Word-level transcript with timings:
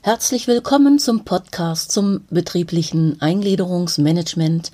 Herzlich 0.00 0.46
willkommen 0.46 1.00
zum 1.00 1.24
Podcast 1.24 1.90
zum 1.90 2.20
betrieblichen 2.30 3.20
Eingliederungsmanagement, 3.20 4.70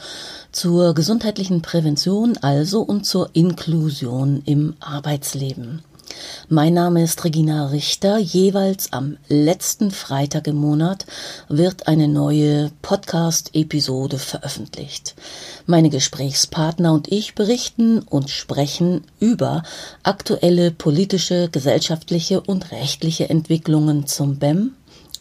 zur 0.52 0.92
gesundheitlichen 0.92 1.62
Prävention 1.62 2.36
also 2.42 2.82
und 2.82 3.06
zur 3.06 3.30
Inklusion 3.32 4.42
im 4.44 4.74
Arbeitsleben. 4.80 5.80
Mein 6.50 6.74
Name 6.74 7.02
ist 7.02 7.24
Regina 7.24 7.68
Richter. 7.68 8.18
Jeweils 8.18 8.92
am 8.92 9.16
letzten 9.28 9.90
Freitag 9.90 10.46
im 10.46 10.56
Monat 10.56 11.06
wird 11.48 11.88
eine 11.88 12.06
neue 12.06 12.70
Podcast-Episode 12.82 14.18
veröffentlicht. 14.18 15.14
Meine 15.64 15.88
Gesprächspartner 15.88 16.92
und 16.92 17.10
ich 17.10 17.34
berichten 17.34 18.00
und 18.00 18.28
sprechen 18.28 19.04
über 19.20 19.62
aktuelle 20.02 20.70
politische, 20.70 21.48
gesellschaftliche 21.50 22.42
und 22.42 22.72
rechtliche 22.72 23.30
Entwicklungen 23.30 24.06
zum 24.06 24.36
BEM, 24.36 24.74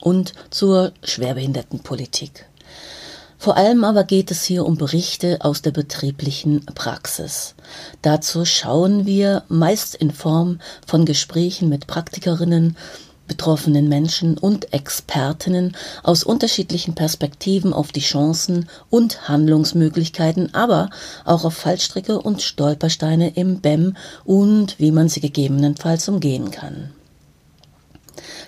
und 0.04 0.34
zur 0.50 0.92
Schwerbehindertenpolitik. 1.04 2.46
Vor 3.38 3.58
allem 3.58 3.84
aber 3.84 4.06
geht 4.06 4.32
es 4.32 4.44
hier 4.44 4.66
um 4.66 4.78
Berichte 4.78 5.40
aus 5.42 5.62
der 5.62 5.72
betrieblichen 5.72 6.66
Praxis. 6.76 7.56
Dazu 8.02 8.46
schauen 8.46 9.06
wir 9.06 9.44
meist 9.50 9.96
in 9.96 10.12
Form 10.12 10.60
von 10.88 11.04
Gesprächen 11.04 11.68
mit 11.68 11.88
Praktikerinnen, 11.88 12.78
betroffenen 13.28 13.90
Menschen 13.90 14.38
und 14.38 14.74
Expertinnen 14.74 15.76
aus 16.04 16.24
unterschiedlichen 16.24 16.96
Perspektiven 16.96 17.74
auf 17.74 17.92
die 17.92 18.02
Chancen 18.02 18.70
und 18.90 19.28
Handlungsmöglichkeiten, 19.28 20.54
aber 20.54 20.90
auch 21.26 21.44
auf 21.46 21.54
Fallstricke 21.54 22.22
und 22.22 22.42
Stolpersteine 22.42 23.36
im 23.36 23.62
BEM 23.62 23.96
und 24.26 24.80
wie 24.80 24.92
man 24.92 25.10
sie 25.10 25.22
gegebenenfalls 25.22 26.08
umgehen 26.08 26.52
kann. 26.52 26.92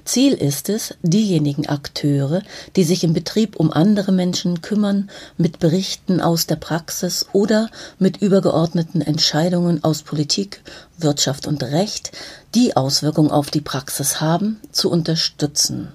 Ziel 0.03 0.33
ist 0.33 0.69
es, 0.69 0.95
diejenigen 1.01 1.67
Akteure, 1.67 2.41
die 2.75 2.83
sich 2.83 3.03
im 3.03 3.13
Betrieb 3.13 3.55
um 3.55 3.71
andere 3.71 4.11
Menschen 4.11 4.61
kümmern, 4.61 5.09
mit 5.37 5.59
Berichten 5.59 6.21
aus 6.21 6.45
der 6.47 6.57
Praxis 6.57 7.27
oder 7.33 7.69
mit 7.99 8.17
übergeordneten 8.17 9.01
Entscheidungen 9.01 9.83
aus 9.83 10.03
Politik, 10.03 10.61
Wirtschaft 10.97 11.47
und 11.47 11.63
Recht, 11.63 12.11
die 12.53 12.75
Auswirkungen 12.75 13.31
auf 13.31 13.49
die 13.51 13.61
Praxis 13.61 14.19
haben, 14.21 14.59
zu 14.71 14.89
unterstützen. 14.89 15.89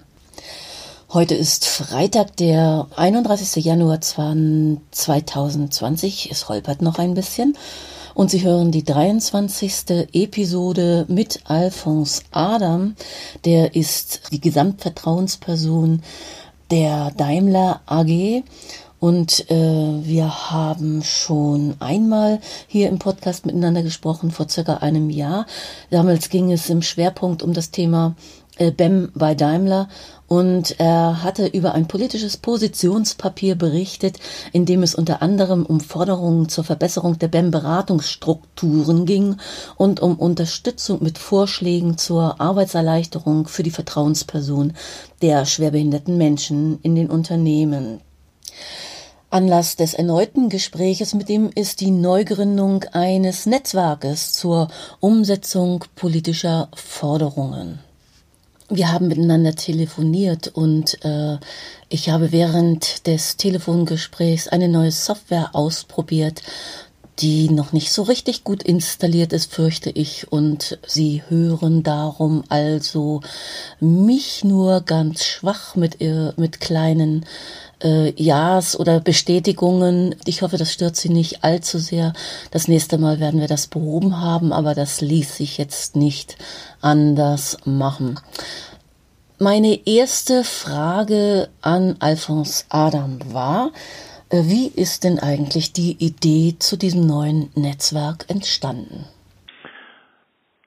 Heute 1.12 1.34
ist 1.34 1.66
Freitag, 1.66 2.36
der 2.36 2.86
31. 2.94 3.64
Januar 3.64 4.00
2020. 4.00 6.30
Es 6.30 6.48
holpert 6.48 6.83
noch 6.83 7.00
ein 7.00 7.14
bisschen. 7.14 7.56
Und 8.20 8.30
Sie 8.30 8.42
hören 8.42 8.70
die 8.70 8.84
23. 8.84 10.08
Episode 10.12 11.06
mit 11.08 11.40
Alphonse 11.44 12.20
Adam. 12.32 12.94
Der 13.46 13.74
ist 13.74 14.30
die 14.30 14.42
Gesamtvertrauensperson 14.42 16.02
der 16.70 17.12
Daimler 17.12 17.80
AG. 17.86 18.42
Und 18.98 19.50
äh, 19.50 19.54
wir 19.54 20.50
haben 20.50 21.02
schon 21.02 21.77
einmal 21.80 22.40
hier 22.66 22.90
im 22.90 22.98
Podcast 22.98 23.46
miteinander 23.46 23.82
gesprochen, 23.82 24.32
vor 24.32 24.50
circa 24.50 24.74
einem 24.74 25.08
Jahr. 25.08 25.46
Damals 25.88 26.28
ging 26.28 26.52
es 26.52 26.68
im 26.68 26.82
Schwerpunkt 26.82 27.42
um 27.42 27.55
das 27.55 27.70
Thema 27.70 28.16
äh, 28.58 28.70
BEM 28.70 29.12
bei 29.14 29.34
Daimler 29.34 29.88
und 30.31 30.78
er 30.78 31.25
hatte 31.25 31.48
über 31.48 31.75
ein 31.75 31.89
politisches 31.89 32.36
Positionspapier 32.36 33.56
berichtet, 33.56 34.20
in 34.53 34.64
dem 34.64 34.84
es 34.84 34.95
unter 34.95 35.23
anderem 35.23 35.67
um 35.67 35.81
Forderungen 35.81 36.48
zur 36.48 36.62
Verbesserung 36.62 37.19
der 37.19 37.27
BEM-Beratungsstrukturen 37.27 39.06
ging 39.06 39.39
und 39.77 39.98
um 39.98 40.17
Unterstützung 40.17 41.03
mit 41.03 41.19
Vorschlägen 41.19 41.98
zur 41.98 42.41
Arbeitserleichterung 42.41 43.48
für 43.48 43.64
die 43.64 43.73
Vertrauensperson 43.73 44.75
der 45.20 45.47
schwerbehinderten 45.47 46.17
Menschen 46.17 46.78
in 46.83 46.95
den 46.95 47.11
Unternehmen. 47.11 48.01
Anlass 49.31 49.75
des 49.75 49.95
erneuten 49.95 50.48
Gespräches 50.48 51.13
mit 51.13 51.29
ihm 51.29 51.51
ist 51.52 51.80
die 51.80 51.90
Neugründung 51.90 52.85
eines 52.92 53.46
Netzwerkes 53.46 54.33
zur 54.33 54.69
Umsetzung 55.01 55.85
politischer 55.96 56.69
Forderungen 56.73 57.80
wir 58.70 58.92
haben 58.92 59.08
miteinander 59.08 59.55
telefoniert 59.55 60.48
und 60.48 61.05
äh, 61.05 61.39
ich 61.89 62.08
habe 62.08 62.33
während 62.33 63.07
des 63.07 63.36
Telefongesprächs 63.36 64.48
eine 64.48 64.69
neue 64.69 64.92
Software 64.92 65.51
ausprobiert, 65.53 66.42
die 67.20 67.51
noch 67.51 67.73
nicht 67.73 67.92
so 67.92 68.03
richtig 68.03 68.45
gut 68.45 68.63
installiert 68.63 69.33
ist, 69.33 69.53
fürchte 69.53 69.91
ich. 69.91 70.33
Und 70.33 70.79
Sie 70.86 71.23
hören 71.29 71.83
darum 71.83 72.45
also 72.48 73.20
mich 73.81 74.45
nur 74.45 74.81
ganz 74.81 75.25
schwach 75.25 75.77
mit, 75.77 76.01
äh, 76.01 76.33
mit 76.36 76.61
kleinen 76.61 77.27
äh, 77.83 78.13
Ja's 78.23 78.79
oder 78.79 79.01
Bestätigungen. 79.01 80.14
Ich 80.25 80.42
hoffe, 80.42 80.57
das 80.57 80.73
stört 80.73 80.97
Sie 80.97 81.11
nicht 81.11 81.45
allzu 81.45 81.79
sehr. 81.79 82.13
Das 82.51 82.69
nächste 82.69 82.98
Mal 82.98 83.20
werden 83.20 83.41
wir 83.41 83.48
das 83.48 83.67
behoben 83.67 84.20
haben, 84.20 84.52
aber 84.52 84.75
das 84.75 85.01
ließ 85.01 85.37
sich 85.37 85.58
jetzt 85.58 85.97
nicht 85.97 86.37
anders 86.81 87.58
machen. 87.64 88.19
Meine 89.39 89.87
erste 89.87 90.45
Frage 90.45 91.48
an 91.63 91.97
Alphonse 91.98 92.64
Adam 92.69 93.19
war, 93.33 93.70
wie 94.30 94.68
ist 94.80 95.05
denn 95.05 95.18
eigentlich 95.18 95.73
die 95.73 95.96
Idee 95.98 96.57
zu 96.58 96.77
diesem 96.77 97.07
neuen 97.07 97.51
Netzwerk 97.57 98.27
entstanden? 98.29 99.07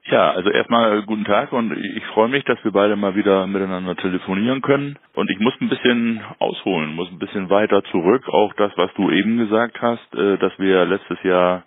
Ja, 0.06 0.32
also 0.32 0.50
erstmal 0.50 1.02
guten 1.04 1.24
Tag 1.24 1.54
und 1.54 1.72
ich 1.72 2.06
freue 2.08 2.28
mich, 2.28 2.44
dass 2.44 2.62
wir 2.66 2.72
beide 2.72 2.98
mal 2.98 3.16
wieder 3.16 3.48
miteinander 3.48 3.96
telefonieren 3.96 4.62
können. 4.62 5.00
Und 5.14 5.30
ich 5.32 5.40
muss 5.40 5.54
ein 5.62 5.70
bisschen 5.70 6.22
ausholen, 6.40 6.94
muss 6.94 7.10
ein 7.10 7.20
bisschen 7.20 7.50
weiter 7.50 7.84
zurück. 7.86 8.28
Auch 8.28 8.54
das, 8.56 8.74
was 8.76 8.94
du 8.96 9.10
eben 9.12 9.38
gesagt 9.38 9.82
hast, 9.82 10.14
äh, 10.14 10.38
dass 10.38 10.52
wir 10.60 10.86
letztes 10.86 11.24
Jahr 11.24 11.64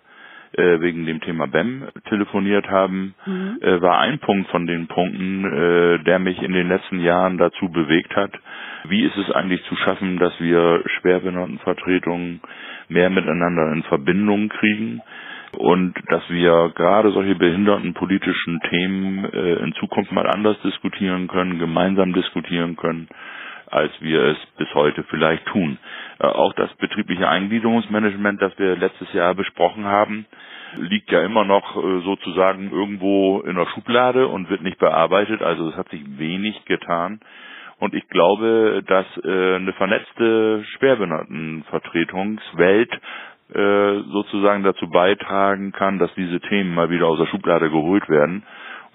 äh, 0.53 0.79
wegen 0.79 1.05
dem 1.05 1.19
Thema 1.21 1.47
BEM 1.47 1.87
telefoniert 2.07 2.69
haben, 2.69 3.15
mhm. 3.25 3.57
äh, 3.61 3.81
war 3.81 3.99
ein 3.99 4.19
Punkt 4.19 4.49
von 4.49 4.67
den 4.67 4.87
Punkten, 4.87 5.43
äh, 5.43 6.03
der 6.03 6.19
mich 6.19 6.41
in 6.41 6.53
den 6.53 6.67
letzten 6.67 6.99
Jahren 6.99 7.37
dazu 7.37 7.69
bewegt 7.69 8.15
hat. 8.15 8.31
Wie 8.89 9.03
ist 9.03 9.17
es 9.17 9.31
eigentlich 9.31 9.63
zu 9.65 9.75
schaffen, 9.75 10.17
dass 10.17 10.33
wir 10.39 10.83
Schwerbehindertenvertretungen 10.99 12.41
mehr 12.89 13.09
miteinander 13.09 13.71
in 13.71 13.83
Verbindung 13.83 14.49
kriegen? 14.49 15.01
und 15.53 15.93
dass 16.09 16.29
wir 16.29 16.71
gerade 16.75 17.11
solche 17.11 17.35
behindertenpolitischen 17.35 18.59
Themen 18.69 19.25
äh, 19.25 19.53
in 19.63 19.73
Zukunft 19.73 20.11
mal 20.11 20.27
anders 20.27 20.59
diskutieren 20.61 21.27
können, 21.27 21.57
gemeinsam 21.59 22.13
diskutieren 22.13 22.75
können, 22.75 23.07
als 23.69 23.91
wir 24.01 24.21
es 24.23 24.37
bis 24.57 24.73
heute 24.73 25.03
vielleicht 25.03 25.45
tun. 25.47 25.77
Äh, 26.19 26.25
auch 26.27 26.53
das 26.53 26.73
betriebliche 26.75 27.27
Eingliederungsmanagement, 27.29 28.41
das 28.41 28.57
wir 28.59 28.75
letztes 28.75 29.11
Jahr 29.13 29.35
besprochen 29.35 29.85
haben, 29.85 30.25
liegt 30.77 31.11
ja 31.11 31.21
immer 31.23 31.45
noch 31.45 31.75
äh, 31.77 32.01
sozusagen 32.01 32.71
irgendwo 32.71 33.39
in 33.41 33.55
der 33.55 33.67
Schublade 33.67 34.27
und 34.27 34.49
wird 34.49 34.61
nicht 34.61 34.77
bearbeitet. 34.79 35.41
Also 35.41 35.69
es 35.69 35.75
hat 35.77 35.89
sich 35.89 36.01
wenig 36.19 36.65
getan. 36.65 37.19
Und 37.79 37.93
ich 37.93 38.07
glaube, 38.09 38.83
dass 38.87 39.05
äh, 39.23 39.55
eine 39.55 39.71
vernetzte 39.73 40.63
Schwerbehindertenvertretungswelt 40.77 42.99
sozusagen 43.49 44.63
dazu 44.63 44.89
beitragen 44.89 45.71
kann, 45.71 45.99
dass 45.99 46.13
diese 46.15 46.41
Themen 46.41 46.75
mal 46.75 46.89
wieder 46.89 47.07
aus 47.07 47.17
der 47.17 47.27
Schublade 47.27 47.69
geholt 47.69 48.09
werden 48.09 48.43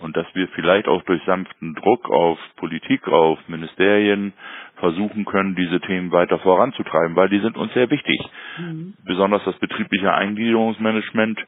und 0.03 0.16
dass 0.16 0.26
wir 0.34 0.48
vielleicht 0.48 0.88
auch 0.88 1.03
durch 1.04 1.22
sanften 1.25 1.75
Druck 1.75 2.10
auf 2.10 2.38
Politik, 2.56 3.06
auf 3.09 3.38
Ministerien 3.48 4.32
versuchen 4.76 5.25
können, 5.25 5.54
diese 5.54 5.81
Themen 5.81 6.10
weiter 6.10 6.38
voranzutreiben, 6.41 7.16
weil 7.16 7.28
die 7.28 7.38
sind 7.38 7.56
uns 7.56 7.72
sehr 7.72 7.88
wichtig. 7.91 8.20
Mhm. 8.59 8.94
Besonders 9.04 9.44
das 9.44 9.56
betriebliche 9.59 10.12
Eingliederungsmanagement, 10.12 11.38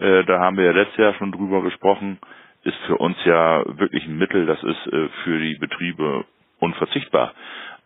äh, 0.00 0.24
da 0.24 0.40
haben 0.40 0.56
wir 0.56 0.64
ja 0.64 0.72
letztes 0.72 0.98
Jahr 0.98 1.14
schon 1.14 1.32
drüber 1.32 1.62
gesprochen, 1.62 2.18
ist 2.64 2.76
für 2.86 2.96
uns 2.96 3.16
ja 3.24 3.64
wirklich 3.78 4.04
ein 4.06 4.18
Mittel, 4.18 4.46
das 4.46 4.62
ist 4.62 4.86
äh, 4.92 5.08
für 5.24 5.38
die 5.38 5.56
Betriebe 5.58 6.24
unverzichtbar. 6.62 7.32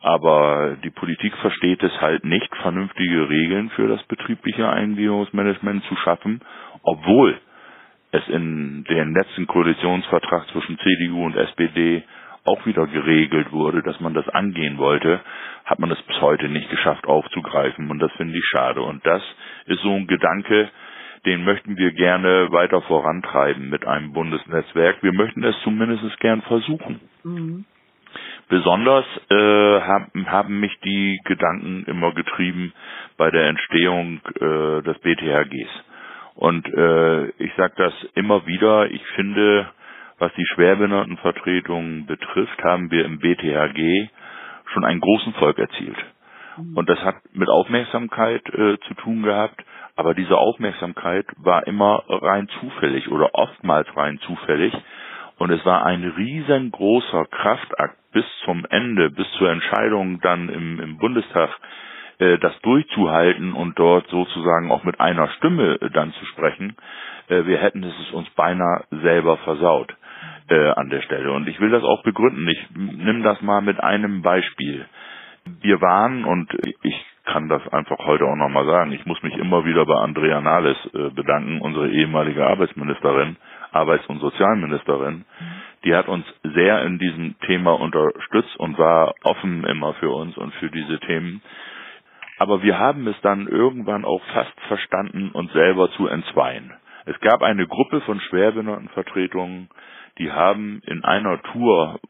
Aber 0.00 0.76
die 0.84 0.90
Politik 0.90 1.37
versteht 1.38 1.82
es 1.82 2.00
halt 2.00 2.25
nicht, 2.25 2.55
vernünftige 2.56 3.28
Regeln 3.28 3.70
für 3.70 3.88
das 3.88 4.02
betriebliche 4.05 4.69
Eingliederungsmanagement 4.69 5.84
zu 5.84 5.96
schaffen, 5.96 6.40
obwohl 6.82 7.40
es 8.12 8.26
in 8.28 8.84
den 8.84 9.14
letzten 9.14 9.46
Koalitionsvertrag 9.46 10.46
zwischen 10.49 10.78
CDU 10.78 11.25
und 11.25 11.34
SPD 11.37 12.02
auch 12.44 12.64
wieder 12.64 12.87
geregelt 12.87 13.50
wurde, 13.50 13.82
dass 13.82 13.99
man 14.00 14.14
das 14.14 14.28
angehen 14.28 14.78
wollte, 14.78 15.20
hat 15.64 15.81
man 15.81 15.90
es 15.90 16.00
bis 16.02 16.20
heute 16.20 16.49
nicht 16.49 16.70
geschafft 16.70 17.06
aufzugreifen 17.06 17.90
und 17.90 17.99
das 17.99 18.12
finde 18.12 18.38
ich 18.38 18.44
schade. 18.44 18.82
Und 18.82 19.05
das 19.05 19.23
ist 19.67 19.81
so 19.82 19.93
ein 19.93 20.06
Gedanke, 20.06 20.70
den 21.25 21.44
möchten 21.44 21.76
wir 21.76 21.90
gerne 21.93 22.52
weiter 22.52 22.81
vorantreiben 22.82 23.69
mit 23.69 23.84
einem 23.84 24.12
Bundesnetzwerk. 24.12 25.02
Wir 25.02 25.12
möchten 25.12 25.43
es 25.43 25.56
zumindest 25.64 26.19
gern 26.20 26.43
versuchen. 26.43 27.00
Mhm. 27.25 27.64
Besonders 28.48 29.04
äh, 29.28 29.34
haben, 29.81 30.31
haben 30.31 30.60
mich 30.60 30.78
die 30.84 31.20
Gedanken 31.25 31.84
immer 31.87 32.12
getrieben 32.12 32.72
bei 33.16 33.31
der 33.31 33.48
Entstehung 33.48 34.20
äh, 34.37 34.82
des 34.82 34.98
BTHGs. 35.00 35.70
Und 36.37 36.66
äh, 36.72 37.26
ich 37.43 37.52
sage 37.56 37.75
das 37.76 37.93
immer 38.14 38.46
wieder, 38.46 38.90
ich 38.90 39.04
finde, 39.16 39.69
was 40.19 40.32
die 40.34 40.46
Schwerbehindertenvertretung 40.46 42.06
betrifft, 42.06 42.62
haben 42.62 42.90
wir 42.90 43.04
im 43.04 43.19
BTHG 43.19 44.10
schon 44.72 44.84
einen 44.84 45.00
großen 45.00 45.32
Volk 45.34 45.58
erzielt. 45.58 45.96
Mhm. 46.56 46.76
Und 46.76 46.88
das 46.88 47.00
hat 47.00 47.16
mit 47.32 47.49
Aufmerksamkeit 47.49 48.46
äh, 48.50 48.78
zu 48.87 48.94
tun 48.94 49.22
gehabt, 49.22 49.64
aber 49.96 50.14
diese 50.14 50.37
Aufmerksamkeit 50.37 51.26
war 51.38 51.66
immer 51.66 52.04
rein 52.08 52.49
zufällig 52.60 53.10
oder 53.10 53.34
oftmals 53.34 53.88
rein 53.96 54.19
zufällig. 54.20 54.75
Und 55.38 55.50
es 55.50 55.64
war 55.66 55.84
ein 55.84 56.04
riesengroßer 56.04 57.26
Kraftakt 57.26 57.96
bis 58.16 58.24
zum 58.46 58.64
Ende, 58.70 59.10
bis 59.10 59.30
zur 59.32 59.50
Entscheidung 59.50 60.22
dann 60.22 60.48
im, 60.48 60.80
im 60.80 60.96
Bundestag, 60.96 61.50
äh, 62.18 62.38
das 62.38 62.58
durchzuhalten 62.62 63.52
und 63.52 63.78
dort 63.78 64.08
sozusagen 64.08 64.70
auch 64.70 64.84
mit 64.84 64.98
einer 65.00 65.28
Stimme 65.36 65.78
äh, 65.82 65.90
dann 65.90 66.14
zu 66.14 66.24
sprechen. 66.24 66.76
Äh, 67.28 67.44
wir 67.44 67.58
hätten 67.58 67.82
es 67.84 68.10
uns 68.12 68.30
beinahe 68.30 68.84
selber 68.90 69.36
versaut 69.38 69.94
äh, 70.48 70.70
an 70.70 70.88
der 70.88 71.02
Stelle. 71.02 71.30
Und 71.30 71.46
ich 71.46 71.60
will 71.60 71.68
das 71.68 71.84
auch 71.84 72.02
begründen. 72.04 72.48
Ich 72.48 72.66
nimm 72.74 73.22
das 73.22 73.42
mal 73.42 73.60
mit 73.60 73.78
einem 73.84 74.22
Beispiel. 74.22 74.86
Wir 75.60 75.82
waren, 75.82 76.24
und 76.24 76.48
ich 76.84 77.06
kann 77.26 77.50
das 77.50 77.60
einfach 77.74 77.98
heute 78.06 78.24
auch 78.24 78.36
nochmal 78.36 78.64
sagen, 78.64 78.92
ich 78.92 79.04
muss 79.04 79.22
mich 79.22 79.36
immer 79.36 79.66
wieder 79.66 79.84
bei 79.84 79.96
Andrea 79.96 80.40
Nahles 80.40 80.78
äh, 80.94 81.10
bedanken, 81.10 81.60
unsere 81.60 81.90
ehemalige 81.90 82.46
Arbeitsministerin, 82.46 83.36
Arbeits- 83.76 84.06
und 84.06 84.20
Sozialministerin. 84.20 85.25
Die 85.84 85.94
hat 85.94 86.08
uns 86.08 86.26
sehr 86.43 86.82
in 86.82 86.99
diesem 86.99 87.38
Thema 87.40 87.78
unterstützt 87.78 88.56
und 88.56 88.78
war 88.78 89.14
offen 89.23 89.64
immer 89.64 89.94
für 89.94 90.11
uns 90.11 90.37
und 90.37 90.52
für 90.55 90.70
diese 90.70 90.99
Themen. 91.00 91.43
Aber 92.38 92.62
wir 92.62 92.78
haben 92.78 93.06
es 93.06 93.20
dann 93.23 93.46
irgendwann 93.46 94.05
auch 94.05 94.23
fast 94.34 94.61
verstanden, 94.69 95.31
uns 95.32 95.52
selber 95.52 95.90
zu 95.93 96.06
entzweien. 96.08 96.73
Es 97.06 97.19
gab 97.20 97.43
eine 97.43 97.67
Gruppe 97.67 98.00
von 98.00 98.20
Schwerbehindertenvertretungen, 98.20 99.69
die 100.19 100.32
haben 100.32 100.81
in 100.87 101.05
einer 101.05 101.40
Tour 101.43 102.00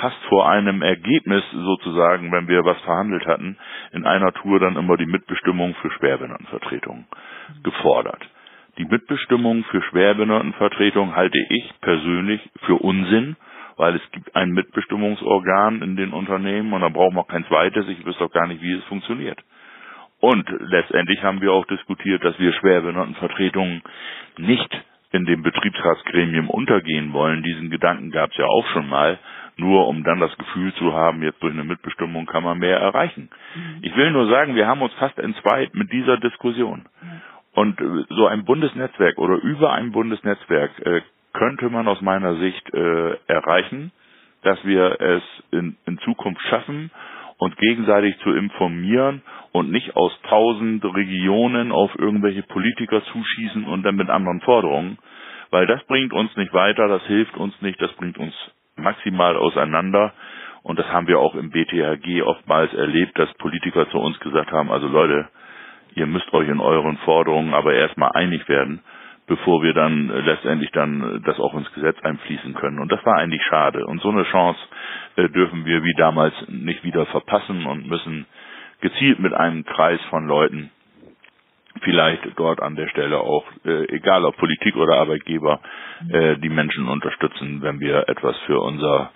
fast 0.00 0.22
vor 0.28 0.48
einem 0.48 0.82
Ergebnis 0.82 1.42
sozusagen, 1.52 2.30
wenn 2.30 2.48
wir 2.48 2.64
was 2.64 2.78
verhandelt 2.82 3.26
hatten, 3.26 3.56
in 3.92 4.04
einer 4.06 4.32
Tour 4.32 4.60
dann 4.60 4.76
immer 4.76 4.96
die 4.96 5.06
Mitbestimmung 5.06 5.74
für 5.76 5.90
Schwerbehindertenvertretungen 5.90 7.06
gefordert. 7.62 8.22
Die 8.78 8.84
Mitbestimmung 8.84 9.64
für 9.64 9.80
Schwerbehindertenvertretungen 9.82 11.16
halte 11.16 11.38
ich 11.48 11.72
persönlich 11.80 12.40
für 12.66 12.74
Unsinn, 12.74 13.36
weil 13.76 13.96
es 13.96 14.10
gibt 14.12 14.36
ein 14.36 14.50
Mitbestimmungsorgan 14.50 15.80
in 15.80 15.96
den 15.96 16.12
Unternehmen 16.12 16.72
und 16.74 16.82
da 16.82 16.88
brauchen 16.90 17.14
wir 17.14 17.20
auch 17.22 17.28
kein 17.28 17.46
zweites. 17.46 17.88
Ich 17.88 18.04
wüsste 18.04 18.24
auch 18.24 18.32
gar 18.32 18.46
nicht, 18.46 18.60
wie 18.60 18.72
es 18.72 18.84
funktioniert. 18.84 19.38
Und 20.20 20.48
letztendlich 20.60 21.22
haben 21.22 21.40
wir 21.40 21.52
auch 21.52 21.66
diskutiert, 21.66 22.22
dass 22.24 22.38
wir 22.38 22.52
Schwerbehindertenvertretungen 22.52 23.82
nicht 24.38 24.84
in 25.12 25.24
dem 25.24 25.42
Betriebsratsgremium 25.42 26.50
untergehen 26.50 27.12
wollen. 27.12 27.42
Diesen 27.42 27.70
Gedanken 27.70 28.10
gab 28.10 28.30
es 28.30 28.36
ja 28.36 28.44
auch 28.46 28.66
schon 28.68 28.88
mal, 28.88 29.18
nur 29.56 29.88
um 29.88 30.04
dann 30.04 30.20
das 30.20 30.36
Gefühl 30.36 30.74
zu 30.74 30.92
haben, 30.92 31.22
jetzt 31.22 31.42
durch 31.42 31.54
eine 31.54 31.64
Mitbestimmung 31.64 32.26
kann 32.26 32.42
man 32.42 32.58
mehr 32.58 32.78
erreichen. 32.78 33.30
Mhm. 33.54 33.78
Ich 33.82 33.96
will 33.96 34.10
nur 34.10 34.28
sagen, 34.28 34.54
wir 34.54 34.66
haben 34.66 34.82
uns 34.82 34.92
fast 34.94 35.18
entzweit 35.18 35.74
mit 35.74 35.90
dieser 35.92 36.18
Diskussion. 36.18 36.84
Mhm. 37.00 37.22
Und 37.56 37.80
äh, 37.80 38.04
so 38.10 38.26
ein 38.26 38.44
Bundesnetzwerk 38.44 39.16
oder 39.18 39.36
über 39.36 39.72
ein 39.72 39.90
Bundesnetzwerk 39.90 40.78
äh, 40.86 41.00
könnte 41.32 41.70
man 41.70 41.88
aus 41.88 42.00
meiner 42.02 42.36
Sicht 42.36 42.72
äh, 42.74 43.16
erreichen, 43.26 43.92
dass 44.42 44.62
wir 44.64 45.00
es 45.00 45.22
in, 45.50 45.76
in 45.86 45.98
Zukunft 46.00 46.40
schaffen, 46.48 46.90
uns 47.38 47.56
gegenseitig 47.56 48.16
zu 48.18 48.32
informieren 48.32 49.22
und 49.52 49.70
nicht 49.70 49.96
aus 49.96 50.12
tausend 50.28 50.84
Regionen 50.84 51.72
auf 51.72 51.90
irgendwelche 51.98 52.42
Politiker 52.42 53.02
zuschießen 53.04 53.64
und 53.64 53.82
dann 53.84 53.96
mit 53.96 54.10
anderen 54.10 54.40
Forderungen, 54.42 54.98
weil 55.50 55.66
das 55.66 55.82
bringt 55.84 56.12
uns 56.12 56.34
nicht 56.36 56.52
weiter, 56.52 56.88
das 56.88 57.02
hilft 57.06 57.36
uns 57.38 57.60
nicht, 57.62 57.80
das 57.80 57.92
bringt 57.94 58.18
uns 58.18 58.34
maximal 58.76 59.34
auseinander. 59.36 60.12
Und 60.62 60.78
das 60.78 60.86
haben 60.92 61.06
wir 61.06 61.20
auch 61.20 61.34
im 61.34 61.50
BTHG 61.50 62.22
oftmals 62.22 62.74
erlebt, 62.74 63.18
dass 63.18 63.32
Politiker 63.34 63.88
zu 63.90 63.98
uns 63.98 64.18
gesagt 64.20 64.50
haben, 64.52 64.70
also 64.70 64.88
Leute, 64.88 65.28
ihr 65.96 66.06
müsst 66.06 66.32
euch 66.32 66.48
in 66.48 66.60
euren 66.60 66.98
Forderungen 66.98 67.54
aber 67.54 67.74
erstmal 67.74 68.12
einig 68.12 68.48
werden, 68.48 68.80
bevor 69.26 69.62
wir 69.62 69.72
dann 69.74 70.08
letztendlich 70.08 70.70
dann 70.70 71.22
das 71.24 71.40
auch 71.40 71.54
ins 71.54 71.72
Gesetz 71.72 71.98
einfließen 72.02 72.54
können. 72.54 72.78
Und 72.78 72.92
das 72.92 73.04
war 73.04 73.16
eigentlich 73.16 73.42
schade. 73.48 73.84
Und 73.86 74.00
so 74.02 74.10
eine 74.10 74.24
Chance 74.24 74.60
äh, 75.16 75.28
dürfen 75.30 75.64
wir 75.64 75.82
wie 75.82 75.94
damals 75.96 76.34
nicht 76.48 76.84
wieder 76.84 77.06
verpassen 77.06 77.66
und 77.66 77.88
müssen 77.88 78.26
gezielt 78.80 79.18
mit 79.18 79.32
einem 79.34 79.64
Kreis 79.64 80.00
von 80.10 80.26
Leuten 80.28 80.70
vielleicht 81.82 82.22
dort 82.36 82.60
an 82.62 82.76
der 82.76 82.88
Stelle 82.88 83.18
auch, 83.18 83.44
äh, 83.64 83.84
egal 83.94 84.24
ob 84.24 84.36
Politik 84.36 84.76
oder 84.76 84.96
Arbeitgeber, 84.98 85.60
äh, 86.10 86.36
die 86.38 86.48
Menschen 86.48 86.88
unterstützen, 86.88 87.62
wenn 87.62 87.80
wir 87.80 88.08
etwas 88.08 88.36
für 88.46 88.60
unser 88.60 89.10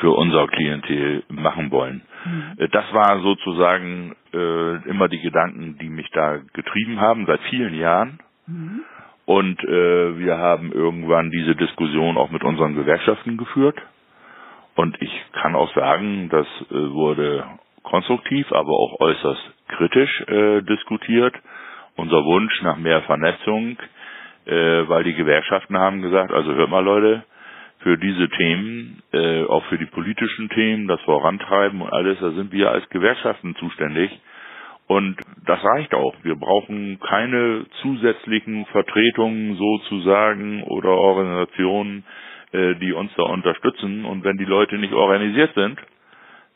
für 0.00 0.10
unser 0.12 0.46
Klientel 0.48 1.22
machen 1.28 1.70
wollen. 1.70 2.02
Mhm. 2.24 2.54
Äh, 2.58 2.68
das 2.68 2.92
war 2.92 3.20
sozusagen 3.20 4.16
äh, 4.32 4.88
immer 4.88 5.08
die 5.08 5.20
Gedanken, 5.20 5.78
die 5.78 5.88
mich 5.88 6.10
da 6.10 6.38
getrieben 6.52 7.00
haben 7.00 7.26
seit 7.26 7.40
vielen 7.50 7.74
Jahren. 7.74 8.18
Mhm. 8.46 8.80
Und 9.26 9.62
äh, 9.62 10.18
wir 10.18 10.38
haben 10.38 10.72
irgendwann 10.72 11.30
diese 11.30 11.54
Diskussion 11.54 12.16
auch 12.16 12.30
mit 12.30 12.42
unseren 12.42 12.74
Gewerkschaften 12.74 13.36
geführt. 13.36 13.80
Und 14.74 15.00
ich 15.00 15.12
kann 15.32 15.54
auch 15.54 15.72
sagen, 15.74 16.28
das 16.30 16.46
äh, 16.70 16.74
wurde 16.74 17.44
konstruktiv, 17.82 18.50
aber 18.52 18.70
auch 18.72 19.00
äußerst 19.00 19.52
kritisch 19.68 20.20
äh, 20.28 20.62
diskutiert. 20.62 21.34
Unser 21.96 22.24
Wunsch 22.24 22.62
nach 22.62 22.76
mehr 22.76 23.02
Vernetzung, 23.02 23.76
äh, 24.46 24.88
weil 24.88 25.04
die 25.04 25.14
Gewerkschaften 25.14 25.76
haben 25.78 26.02
gesagt, 26.02 26.32
also 26.32 26.54
hört 26.54 26.70
mal 26.70 26.84
Leute, 26.84 27.24
für 27.82 27.96
diese 27.98 28.28
Themen, 28.30 29.02
äh, 29.12 29.44
auch 29.44 29.64
für 29.66 29.78
die 29.78 29.86
politischen 29.86 30.48
Themen, 30.50 30.86
das 30.86 31.00
Vorantreiben 31.02 31.80
und 31.80 31.92
alles, 31.92 32.18
da 32.20 32.30
sind 32.32 32.52
wir 32.52 32.70
als 32.70 32.88
Gewerkschaften 32.90 33.54
zuständig. 33.56 34.10
Und 34.86 35.16
das 35.46 35.62
reicht 35.64 35.94
auch. 35.94 36.14
Wir 36.24 36.34
brauchen 36.34 36.98
keine 37.00 37.64
zusätzlichen 37.80 38.66
Vertretungen 38.66 39.56
sozusagen 39.56 40.64
oder 40.64 40.90
Organisationen, 40.90 42.04
äh, 42.52 42.74
die 42.74 42.92
uns 42.92 43.12
da 43.16 43.22
unterstützen. 43.22 44.04
Und 44.04 44.24
wenn 44.24 44.36
die 44.36 44.44
Leute 44.44 44.76
nicht 44.78 44.92
organisiert 44.92 45.54
sind, 45.54 45.78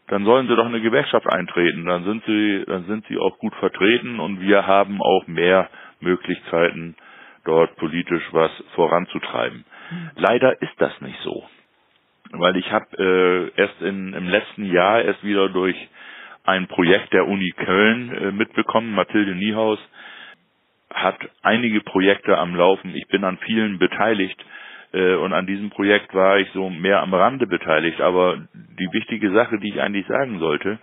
dann 0.09 0.25
sollen 0.25 0.49
sie 0.49 0.57
doch 0.57 0.67
eine 0.67 0.81
Gewerkschaft 0.81 1.27
eintreten. 1.33 1.85
Dann 1.87 2.05
sind 2.05 2.25
sie, 2.27 2.65
dann 2.67 2.85
sind 2.87 3.07
sie 3.07 3.19
auch 3.19 3.39
gut 3.39 3.55
vertreten 3.55 4.21
und 4.21 4.41
wir 4.41 4.67
haben 4.67 5.01
auch 5.01 5.27
mehr 5.27 5.71
Möglichkeiten, 6.01 6.97
dort 7.45 7.77
politisch 7.77 8.25
was 8.33 8.51
voranzutreiben. 8.75 9.65
Leider 10.17 10.61
ist 10.63 10.75
das 10.79 10.99
nicht 11.01 11.19
so, 11.21 11.45
weil 12.33 12.57
ich 12.57 12.71
habe 12.73 12.87
äh, 13.57 13.61
erst 13.61 13.81
in, 13.83 14.13
im 14.15 14.29
letzten 14.29 14.65
Jahr 14.65 15.03
erst 15.03 15.23
wieder 15.25 15.49
durch 15.49 15.77
ein 16.45 16.67
Projekt 16.69 17.13
der 17.13 17.27
Uni 17.27 17.53
Köln 17.57 18.13
äh, 18.15 18.33
mitbekommen. 18.33 18.95
Mathilde 18.95 19.35
Niehaus 19.35 19.79
hat 20.93 21.19
einige 21.43 21.81
Projekte 21.81 22.39
am 22.39 22.55
Laufen. 22.55 22.95
Ich 22.95 23.09
bin 23.09 23.25
an 23.25 23.39
vielen 23.39 23.79
beteiligt 23.79 24.43
äh, 24.93 25.15
und 25.15 25.33
an 25.33 25.47
diesem 25.47 25.71
Projekt 25.71 26.15
war 26.15 26.39
ich 26.39 26.49
so 26.53 26.71
mehr 26.71 27.01
am 27.03 27.13
Rande 27.15 27.47
beteiligt. 27.47 28.01
Aber 28.01 28.37
die 28.55 28.93
wichtige 28.93 29.33
Sache, 29.33 29.59
die 29.59 29.71
ich 29.71 29.81
eigentlich 29.81 30.07
sagen 30.07 30.39
sollte, 30.39 30.79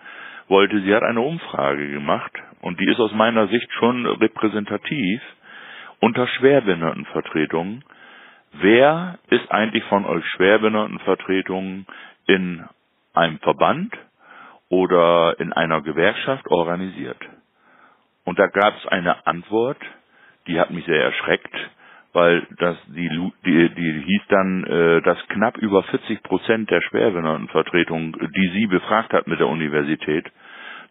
wollte, 0.47 0.81
sie 0.81 0.93
hat 0.93 1.03
eine 1.03 1.21
Umfrage 1.21 1.89
gemacht 1.89 2.31
und 2.61 2.79
die 2.79 2.85
ist 2.89 2.99
aus 2.99 3.13
meiner 3.13 3.47
Sicht 3.47 3.71
schon 3.73 4.05
repräsentativ 4.05 5.21
unter 5.99 6.27
Schwerbehindertenvertretungen. 6.27 7.83
Wer 8.53 9.19
ist 9.29 9.49
eigentlich 9.51 9.83
von 9.85 10.05
euch 10.05 10.25
Schwerbehindertenvertretungen 10.25 11.87
in 12.27 12.63
einem 13.13 13.39
Verband 13.39 13.93
oder 14.69 15.39
in 15.39 15.53
einer 15.53 15.81
Gewerkschaft 15.81 16.47
organisiert? 16.47 17.19
Und 18.23 18.39
da 18.39 18.47
gab 18.47 18.75
es 18.77 18.87
eine 18.87 19.25
Antwort, 19.25 19.79
die 20.47 20.59
hat 20.59 20.71
mich 20.71 20.85
sehr 20.85 21.03
erschreckt 21.03 21.55
weil 22.13 22.45
das 22.57 22.77
die 22.87 23.09
die, 23.45 23.69
die 23.69 24.03
hieß 24.05 24.21
dann, 24.29 24.63
äh, 24.65 25.01
dass 25.01 25.17
knapp 25.29 25.57
über 25.57 25.83
40 25.83 26.23
Prozent 26.23 26.69
der 26.69 26.81
Schwerbehindertenvertretungen, 26.81 28.13
die 28.35 28.51
sie 28.53 28.67
befragt 28.67 29.13
hat 29.13 29.27
mit 29.27 29.39
der 29.39 29.47
Universität, 29.47 30.29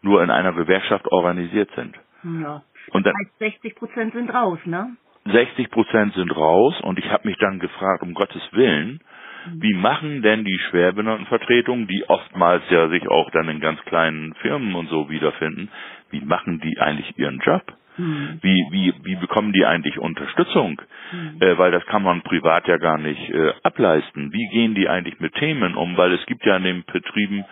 nur 0.01 0.23
in 0.23 0.31
einer 0.31 0.53
Gewerkschaft 0.53 1.07
organisiert 1.11 1.69
sind. 1.75 1.95
Ja. 2.23 2.63
Und 2.91 3.05
dann, 3.05 3.13
60 3.39 3.75
Prozent 3.75 4.13
sind 4.13 4.33
raus, 4.33 4.59
ne? 4.65 4.95
60 5.25 5.69
Prozent 5.69 6.13
sind 6.13 6.35
raus 6.35 6.79
und 6.81 6.97
ich 6.97 7.09
habe 7.11 7.27
mich 7.27 7.37
dann 7.37 7.59
gefragt, 7.59 8.01
um 8.01 8.13
Gottes 8.13 8.41
Willen, 8.51 8.99
mhm. 9.45 9.61
wie 9.61 9.73
machen 9.73 10.21
denn 10.21 10.43
die 10.43 10.59
Schwerbehindertenvertretungen, 10.69 11.87
die 11.87 12.03
oftmals 12.07 12.63
ja 12.69 12.89
sich 12.89 13.07
auch 13.07 13.29
dann 13.31 13.49
in 13.49 13.59
ganz 13.59 13.79
kleinen 13.85 14.33
Firmen 14.35 14.73
und 14.75 14.89
so 14.89 15.09
wiederfinden, 15.09 15.69
wie 16.09 16.21
machen 16.21 16.59
die 16.59 16.79
eigentlich 16.79 17.17
ihren 17.17 17.39
Job? 17.39 17.63
Mhm. 17.97 18.39
Wie, 18.41 18.65
wie, 18.71 18.93
wie 19.03 19.15
bekommen 19.15 19.53
die 19.53 19.65
eigentlich 19.65 19.99
Unterstützung? 19.99 20.81
Mhm. 21.11 21.41
Äh, 21.41 21.57
weil 21.57 21.71
das 21.71 21.85
kann 21.85 22.03
man 22.03 22.21
privat 22.21 22.67
ja 22.67 22.77
gar 22.77 22.97
nicht 22.97 23.29
äh, 23.29 23.53
ableisten. 23.63 24.33
Wie 24.33 24.47
gehen 24.51 24.73
die 24.73 24.89
eigentlich 24.89 25.19
mit 25.19 25.35
Themen 25.35 25.75
um? 25.75 25.97
Weil 25.97 26.13
es 26.13 26.25
gibt 26.25 26.45
ja 26.45 26.57
in 26.57 26.63
den 26.63 26.83
Betrieben 26.85 27.45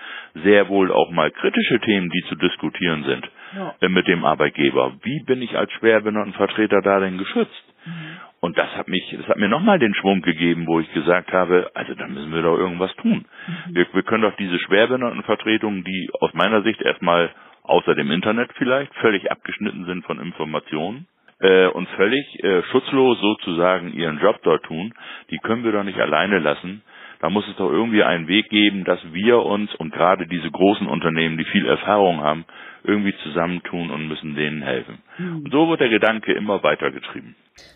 sehr 0.43 0.69
wohl 0.69 0.91
auch 0.91 1.11
mal 1.11 1.29
kritische 1.29 1.79
Themen, 1.81 2.09
die 2.09 2.23
zu 2.29 2.35
diskutieren 2.35 3.03
sind 3.03 3.29
ja. 3.55 3.75
äh, 3.81 3.89
mit 3.89 4.07
dem 4.07 4.25
Arbeitgeber. 4.25 4.93
Wie 5.03 5.23
bin 5.25 5.41
ich 5.41 5.57
als 5.57 5.71
Schwerbehindertenvertreter 5.73 6.81
da 6.81 6.99
denn 6.99 7.17
geschützt? 7.17 7.63
Mhm. 7.85 8.17
Und 8.41 8.57
das 8.57 8.75
hat 8.77 8.87
mich, 8.87 9.15
das 9.17 9.27
hat 9.27 9.37
mir 9.37 9.49
nochmal 9.49 9.79
den 9.79 9.93
Schwung 9.95 10.21
gegeben, 10.21 10.65
wo 10.65 10.79
ich 10.79 10.91
gesagt 10.93 11.33
habe, 11.33 11.69
also 11.73 11.93
da 11.93 12.07
müssen 12.07 12.33
wir 12.33 12.41
doch 12.41 12.57
irgendwas 12.57 12.95
tun. 12.95 13.25
Mhm. 13.47 13.75
Wir, 13.75 13.87
wir 13.93 14.03
können 14.03 14.23
doch 14.23 14.35
diese 14.37 14.59
Schwerbehindertenvertretungen, 14.59 15.83
die 15.83 16.09
aus 16.21 16.33
meiner 16.33 16.61
Sicht 16.61 16.81
erstmal 16.81 17.31
außer 17.63 17.95
dem 17.95 18.11
Internet 18.11 18.51
vielleicht 18.57 18.93
völlig 18.95 19.29
abgeschnitten 19.31 19.85
sind 19.85 20.05
von 20.05 20.19
Informationen, 20.19 21.07
äh, 21.39 21.67
und 21.67 21.87
völlig 21.89 22.43
äh, 22.43 22.63
schutzlos 22.63 23.19
sozusagen 23.19 23.93
ihren 23.93 24.19
Job 24.19 24.39
dort 24.43 24.63
tun, 24.63 24.93
die 25.29 25.37
können 25.37 25.63
wir 25.63 25.71
doch 25.71 25.83
nicht 25.83 25.99
alleine 25.99 26.39
lassen. 26.39 26.81
Da 27.19 27.29
muss 27.29 27.45
es 27.49 27.55
doch 27.57 27.69
irgendwie 27.69 28.03
einen 28.03 28.27
Weg 28.27 28.49
geben, 28.49 28.85
dass 28.85 28.99
wir 29.11 29.39
uns 29.39 29.73
und 29.75 29.91
gerade 29.91 30.25
diese 30.25 30.49
großen 30.49 30.88
Unternehmen, 30.88 31.38
die 31.38 31.45
viel 31.45 31.65
Erfahrung 31.65 32.21
haben, 32.21 32.45
irgendwie 32.83 33.13
zusammentun 33.23 33.91
und 33.91 34.07
müssen 34.07 34.35
denen 34.35 34.61
helfen. 34.61 34.99
Mhm. 35.17 35.43
Und 35.43 35.51
so 35.51 35.67
wird 35.69 35.81
der 35.81 35.89
Gedanke 35.89 36.31
immer 36.33 36.63
weitergetrieben. 36.63 37.35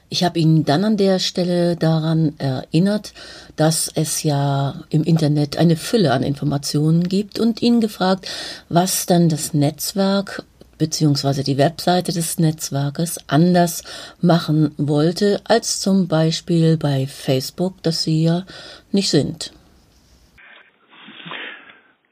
Ich 0.09 0.23
habe 0.23 0.39
ihn 0.39 0.63
dann 0.63 0.85
an 0.85 0.97
der 0.97 1.19
Stelle 1.19 1.75
daran 1.75 2.35
erinnert, 2.37 3.13
dass 3.57 3.91
es 3.95 4.23
ja 4.23 4.75
im 4.89 5.03
Internet 5.03 5.57
eine 5.57 5.75
Fülle 5.75 6.13
an 6.13 6.23
Informationen 6.23 7.03
gibt 7.03 7.39
und 7.39 7.61
ihn 7.61 7.81
gefragt, 7.81 8.27
was 8.69 9.05
dann 9.07 9.27
das 9.27 9.53
Netzwerk 9.53 10.43
beziehungsweise 10.85 11.41
die 11.49 11.57
Webseite 11.57 12.11
des 12.11 12.39
Netzwerkes 12.39 13.11
anders 13.29 13.73
machen 14.21 14.75
wollte, 14.77 15.39
als 15.47 15.79
zum 15.79 16.07
Beispiel 16.09 16.77
bei 16.77 17.07
Facebook, 17.07 17.73
das 17.83 18.03
sie 18.03 18.25
ja 18.29 18.43
nicht 18.91 19.09
sind. 19.09 19.53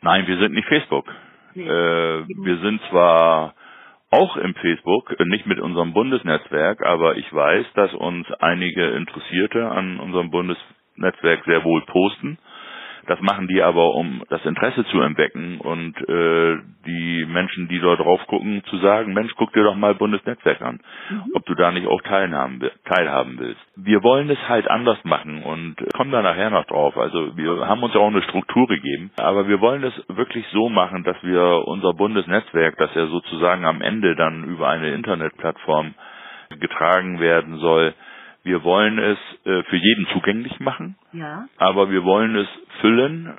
Nein, 0.01 0.25
wir 0.25 0.37
sind 0.37 0.53
nicht 0.53 0.67
Facebook. 0.67 1.05
Nee. 1.53 1.67
Äh, 1.67 2.27
wir 2.47 2.57
sind 2.63 2.79
zwar 2.89 3.53
auch 4.09 4.37
im 4.37 4.53
Facebook, 4.55 5.19
nicht 5.25 5.45
mit 5.45 5.59
unserem 5.59 5.93
Bundesnetzwerk, 5.93 6.81
aber 6.85 7.17
ich 7.17 7.31
weiß, 7.31 7.65
dass 7.75 7.93
uns 7.93 8.25
einige 8.39 8.87
Interessierte 8.91 9.69
an 9.69 9.99
unserem 9.99 10.31
Bundesnetzwerk 10.31 11.43
sehr 11.45 11.63
wohl 11.63 11.81
posten 11.87 12.37
das 13.07 13.19
machen 13.21 13.47
die 13.47 13.61
aber, 13.61 13.95
um 13.95 14.23
das 14.29 14.45
Interesse 14.45 14.85
zu 14.85 15.01
entwecken 15.01 15.59
und 15.59 15.97
äh, 16.07 16.57
die 16.85 17.25
Menschen, 17.25 17.67
die 17.67 17.79
dort 17.79 17.99
drauf 17.99 18.25
gucken, 18.27 18.63
zu 18.69 18.77
sagen, 18.77 19.13
Mensch, 19.13 19.31
guck 19.37 19.53
dir 19.53 19.63
doch 19.63 19.75
mal 19.75 19.95
Bundesnetzwerk 19.95 20.61
an, 20.61 20.79
mhm. 21.09 21.31
ob 21.33 21.45
du 21.45 21.55
da 21.55 21.71
nicht 21.71 21.87
auch 21.87 22.01
teilhaben, 22.01 22.61
teilhaben 22.85 23.39
willst. 23.39 23.61
Wir 23.75 24.03
wollen 24.03 24.29
es 24.29 24.39
halt 24.47 24.69
anders 24.69 25.03
machen 25.03 25.43
und 25.43 25.75
kommen 25.93 26.11
da 26.11 26.21
nachher 26.21 26.49
noch 26.49 26.65
drauf. 26.65 26.97
Also 26.97 27.35
wir 27.37 27.67
haben 27.67 27.83
uns 27.83 27.93
ja 27.93 27.99
auch 27.99 28.07
eine 28.07 28.23
Struktur 28.23 28.67
gegeben, 28.67 29.11
aber 29.17 29.47
wir 29.47 29.61
wollen 29.61 29.83
es 29.83 29.93
wirklich 30.07 30.45
so 30.51 30.69
machen, 30.69 31.03
dass 31.03 31.17
wir 31.23 31.63
unser 31.65 31.93
Bundesnetzwerk, 31.93 32.77
das 32.77 32.93
ja 32.95 33.07
sozusagen 33.07 33.65
am 33.65 33.81
Ende 33.81 34.15
dann 34.15 34.43
über 34.43 34.69
eine 34.69 34.93
Internetplattform 34.93 35.93
getragen 36.59 37.19
werden 37.19 37.57
soll, 37.59 37.93
wir 38.43 38.63
wollen 38.63 38.97
es 38.99 39.17
äh, 39.45 39.63
für 39.63 39.75
jeden 39.75 40.07
zugänglich 40.07 40.59
machen, 40.59 40.95
ja. 41.13 41.45
aber 41.57 41.91
wir 41.91 42.03
wollen 42.03 42.35
es 42.35 42.47
füllen 42.81 43.33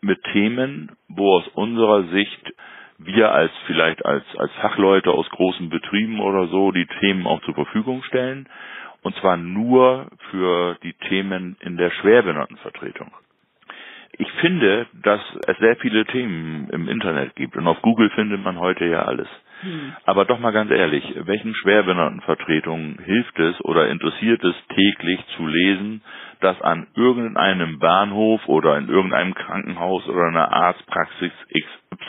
mit 0.00 0.22
Themen, 0.32 0.92
wo 1.08 1.36
aus 1.36 1.48
unserer 1.48 2.04
Sicht 2.08 2.52
wir 2.98 3.32
als 3.32 3.52
vielleicht 3.66 4.04
als, 4.04 4.24
als 4.36 4.52
Fachleute 4.60 5.10
aus 5.10 5.28
großen 5.30 5.68
Betrieben 5.70 6.20
oder 6.20 6.46
so 6.48 6.72
die 6.72 6.86
Themen 7.00 7.26
auch 7.26 7.40
zur 7.42 7.54
Verfügung 7.54 8.02
stellen. 8.04 8.48
Und 9.02 9.16
zwar 9.16 9.36
nur 9.36 10.08
für 10.30 10.76
die 10.84 10.92
Themen 10.92 11.56
in 11.60 11.76
der 11.76 11.90
Schwerbehindertenvertretung. 11.90 13.10
Ich 14.18 14.30
finde, 14.40 14.86
dass 15.02 15.20
es 15.46 15.56
sehr 15.58 15.76
viele 15.76 16.04
Themen 16.04 16.68
im 16.70 16.88
Internet 16.88 17.34
gibt 17.34 17.56
und 17.56 17.66
auf 17.66 17.80
Google 17.82 18.10
findet 18.10 18.42
man 18.44 18.58
heute 18.60 18.84
ja 18.84 19.02
alles. 19.02 19.26
Hm. 19.62 19.92
Aber 20.04 20.24
doch 20.24 20.38
mal 20.38 20.52
ganz 20.52 20.70
ehrlich, 20.70 21.04
welchen 21.24 21.54
Schwerbehindertenvertretungen 21.54 22.98
hilft 23.04 23.38
es 23.38 23.60
oder 23.62 23.88
interessiert 23.88 24.42
es 24.44 24.54
täglich 24.74 25.20
zu 25.36 25.46
lesen, 25.46 26.02
dass 26.40 26.60
an 26.62 26.88
irgendeinem 26.94 27.78
Bahnhof 27.78 28.46
oder 28.48 28.76
in 28.76 28.88
irgendeinem 28.88 29.34
Krankenhaus 29.34 30.06
oder 30.08 30.26
einer 30.26 30.52
Arztpraxis 30.52 31.32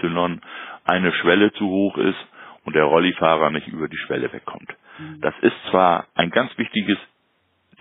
XY 0.02 0.40
eine 0.86 1.14
Schwelle 1.14 1.54
zu 1.54 1.68
hoch 1.68 1.98
ist 1.98 2.28
und 2.66 2.76
der 2.76 2.86
Rollifahrer 2.86 3.52
nicht 3.52 3.68
über 3.68 3.88
die 3.88 3.98
Schwelle 3.98 4.34
wegkommt. 4.34 4.74
Hm. 4.98 5.22
Das 5.22 5.34
ist 5.42 5.56
zwar 5.70 6.08
ein 6.16 6.32
ganz 6.32 6.58
wichtiges 6.58 6.98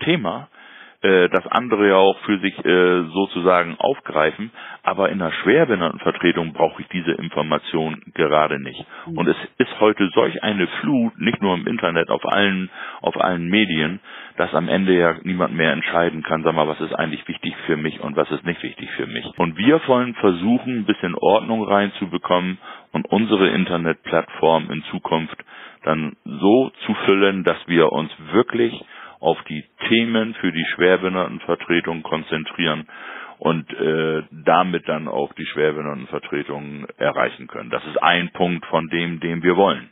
Thema, 0.03 0.49
äh, 1.03 1.29
das 1.29 1.45
andere 1.47 1.89
ja 1.89 1.95
auch 1.95 2.17
für 2.19 2.39
sich 2.39 2.57
äh, 2.65 3.03
sozusagen 3.13 3.75
aufgreifen, 3.77 4.51
aber 4.83 5.09
in 5.09 5.21
einer 5.21 5.31
Schwerbehindertenvertretung 5.31 6.53
brauche 6.53 6.81
ich 6.81 6.87
diese 6.89 7.11
Information 7.11 8.01
gerade 8.13 8.59
nicht. 8.59 8.85
Mhm. 9.05 9.17
Und 9.17 9.27
es 9.27 9.37
ist 9.57 9.79
heute 9.79 10.09
solch 10.13 10.41
eine 10.43 10.67
Flut, 10.81 11.19
nicht 11.19 11.41
nur 11.41 11.55
im 11.55 11.67
Internet, 11.67 12.09
auf 12.09 12.25
allen, 12.25 12.69
auf 13.01 13.19
allen 13.19 13.47
Medien, 13.49 13.99
dass 14.37 14.53
am 14.53 14.67
Ende 14.69 14.97
ja 14.97 15.15
niemand 15.23 15.53
mehr 15.53 15.73
entscheiden 15.73 16.23
kann, 16.23 16.43
sag 16.43 16.55
mal, 16.55 16.67
was 16.67 16.79
ist 16.81 16.93
eigentlich 16.93 17.27
wichtig 17.27 17.53
für 17.65 17.77
mich 17.77 17.99
und 17.99 18.15
was 18.15 18.31
ist 18.31 18.45
nicht 18.45 18.63
wichtig 18.63 18.89
für 18.91 19.05
mich. 19.05 19.25
Und 19.37 19.57
wir 19.57 19.81
wollen 19.87 20.15
versuchen, 20.15 20.79
ein 20.79 20.85
bisschen 20.85 21.15
Ordnung 21.15 21.63
reinzubekommen 21.67 22.57
und 22.93 23.05
unsere 23.11 23.49
Internetplattform 23.49 24.71
in 24.71 24.83
Zukunft 24.83 25.37
dann 25.83 26.15
so 26.23 26.71
zu 26.85 26.93
füllen, 27.05 27.43
dass 27.43 27.57
wir 27.67 27.91
uns 27.91 28.11
wirklich 28.31 28.73
auf 29.23 29.41
die 29.43 29.63
Themen 29.87 30.33
für 30.35 30.51
die 30.51 30.65
Schwerbehindertenvertretung 30.75 32.03
konzentrieren 32.03 32.87
und 33.39 33.71
äh, 33.73 34.23
damit 34.31 34.87
dann 34.89 35.07
auch 35.07 35.31
die 35.33 35.45
Schwerbehindertenvertretung 35.45 36.87
erreichen 36.97 37.47
können. 37.47 37.69
Das 37.69 37.85
ist 37.87 38.03
ein 38.03 38.31
Punkt 38.33 38.65
von 38.65 38.89
dem, 38.89 39.21
den 39.21 39.41
wir 39.41 39.55
wollen. 39.55 39.89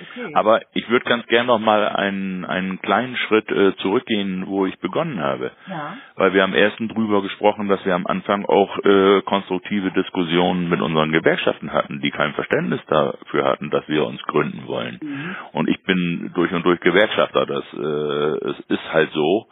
Okay. 0.00 0.32
Aber 0.34 0.60
ich 0.72 0.88
würde 0.88 1.04
ganz 1.04 1.26
gern 1.26 1.46
noch 1.46 1.58
mal 1.58 1.88
einen, 1.88 2.44
einen 2.44 2.80
kleinen 2.80 3.16
Schritt 3.16 3.50
äh, 3.50 3.76
zurückgehen, 3.76 4.46
wo 4.46 4.66
ich 4.66 4.78
begonnen 4.78 5.20
habe. 5.20 5.52
Ja. 5.68 5.96
Weil 6.16 6.34
wir 6.34 6.44
am 6.44 6.54
ersten 6.54 6.88
drüber 6.88 7.22
gesprochen, 7.22 7.68
dass 7.68 7.84
wir 7.84 7.94
am 7.94 8.06
Anfang 8.06 8.44
auch 8.46 8.78
äh, 8.84 9.22
konstruktive 9.22 9.90
Diskussionen 9.92 10.68
mit 10.68 10.80
unseren 10.80 11.12
Gewerkschaften 11.12 11.72
hatten, 11.72 12.00
die 12.00 12.10
kein 12.10 12.34
Verständnis 12.34 12.80
dafür 12.86 13.44
hatten, 13.44 13.70
dass 13.70 13.86
wir 13.88 14.06
uns 14.06 14.22
gründen 14.24 14.66
wollen. 14.66 14.98
Mhm. 15.02 15.36
Und 15.52 15.68
ich 15.68 15.82
bin 15.84 16.32
durch 16.34 16.52
und 16.52 16.64
durch 16.64 16.80
Gewerkschafter. 16.80 17.46
Das 17.46 17.64
äh, 17.74 18.48
es 18.50 18.60
ist 18.68 18.92
halt 18.92 19.10
so. 19.12 19.46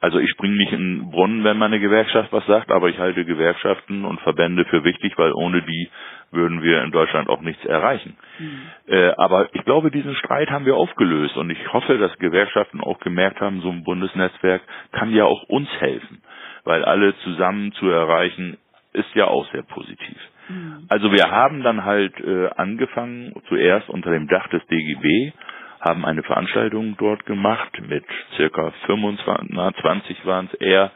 Also 0.00 0.18
ich 0.18 0.30
springe 0.30 0.56
nicht 0.56 0.72
in 0.72 0.78
den 0.78 1.10
Brunnen, 1.10 1.44
wenn 1.44 1.58
meine 1.58 1.78
Gewerkschaft 1.78 2.32
was 2.32 2.46
sagt, 2.46 2.70
aber 2.70 2.88
ich 2.88 2.98
halte 2.98 3.24
Gewerkschaften 3.26 4.06
und 4.06 4.20
Verbände 4.20 4.64
für 4.64 4.82
wichtig, 4.82 5.12
weil 5.18 5.32
ohne 5.32 5.62
die 5.62 5.90
würden 6.30 6.62
wir 6.62 6.82
in 6.82 6.90
Deutschland 6.90 7.28
auch 7.28 7.42
nichts 7.42 7.64
erreichen. 7.66 8.16
Mhm. 8.38 8.60
Äh, 8.86 9.12
aber 9.18 9.54
ich 9.54 9.62
glaube, 9.64 9.90
diesen 9.90 10.14
Streit 10.14 10.50
haben 10.50 10.64
wir 10.64 10.76
aufgelöst 10.76 11.36
und 11.36 11.50
ich 11.50 11.72
hoffe, 11.72 11.98
dass 11.98 12.18
Gewerkschaften 12.18 12.80
auch 12.80 12.98
gemerkt 13.00 13.40
haben, 13.40 13.60
so 13.60 13.70
ein 13.70 13.84
Bundesnetzwerk 13.84 14.62
kann 14.92 15.12
ja 15.12 15.24
auch 15.24 15.42
uns 15.44 15.68
helfen, 15.80 16.22
weil 16.64 16.84
alle 16.84 17.14
zusammen 17.18 17.72
zu 17.72 17.90
erreichen, 17.90 18.56
ist 18.92 19.14
ja 19.14 19.26
auch 19.26 19.46
sehr 19.52 19.62
positiv. 19.62 20.16
Mhm. 20.48 20.86
Also 20.88 21.12
wir 21.12 21.30
haben 21.30 21.62
dann 21.62 21.84
halt 21.84 22.18
äh, 22.20 22.48
angefangen, 22.56 23.34
zuerst 23.48 23.88
unter 23.90 24.10
dem 24.10 24.28
Dach 24.28 24.48
des 24.48 24.66
DGB, 24.66 25.32
haben 25.80 26.04
eine 26.04 26.22
Veranstaltung 26.22 26.96
dort 26.98 27.24
gemacht 27.26 27.80
mit 27.88 28.04
circa 28.36 28.70
25, 28.86 29.48
na 29.50 29.72
20 29.72 30.26
waren 30.26 30.48
es 30.52 30.60
eher, 30.60 30.90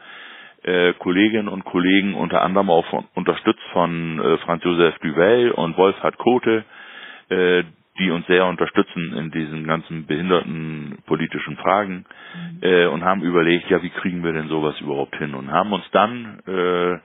äh, 0.63 0.93
Kolleginnen 0.93 1.47
und 1.47 1.63
Kollegen, 1.65 2.15
unter 2.15 2.41
anderem 2.41 2.69
auch 2.69 2.85
von, 2.87 3.05
unterstützt 3.13 3.61
von 3.73 4.19
äh, 4.19 4.37
Franz 4.39 4.63
Josef 4.63 4.97
Duvel 4.99 5.51
und 5.51 5.77
Wolfhard 5.77 6.17
Kote, 6.17 6.63
äh, 7.29 7.63
die 7.99 8.11
uns 8.11 8.25
sehr 8.27 8.45
unterstützen 8.45 9.13
in 9.15 9.31
diesen 9.31 9.65
ganzen 9.65 10.05
behinderten 10.05 10.97
politischen 11.05 11.55
Fragen 11.57 12.05
mhm. 12.35 12.59
äh, 12.61 12.85
und 12.87 13.03
haben 13.03 13.21
überlegt, 13.21 13.69
ja, 13.69 13.81
wie 13.83 13.89
kriegen 13.89 14.23
wir 14.23 14.33
denn 14.33 14.47
sowas 14.49 14.79
überhaupt 14.81 15.15
hin 15.17 15.33
und 15.33 15.51
haben 15.51 15.71
uns 15.71 15.85
dann 15.91 16.39
äh, 16.47 16.97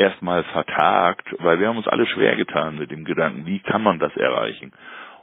erstmal 0.00 0.44
vertagt, 0.44 1.26
weil 1.38 1.58
wir 1.58 1.68
haben 1.68 1.78
uns 1.78 1.88
alle 1.88 2.06
schwer 2.06 2.36
getan 2.36 2.78
mit 2.78 2.90
dem 2.90 3.04
Gedanken, 3.04 3.46
wie 3.46 3.58
kann 3.60 3.82
man 3.82 3.98
das 3.98 4.14
erreichen? 4.16 4.72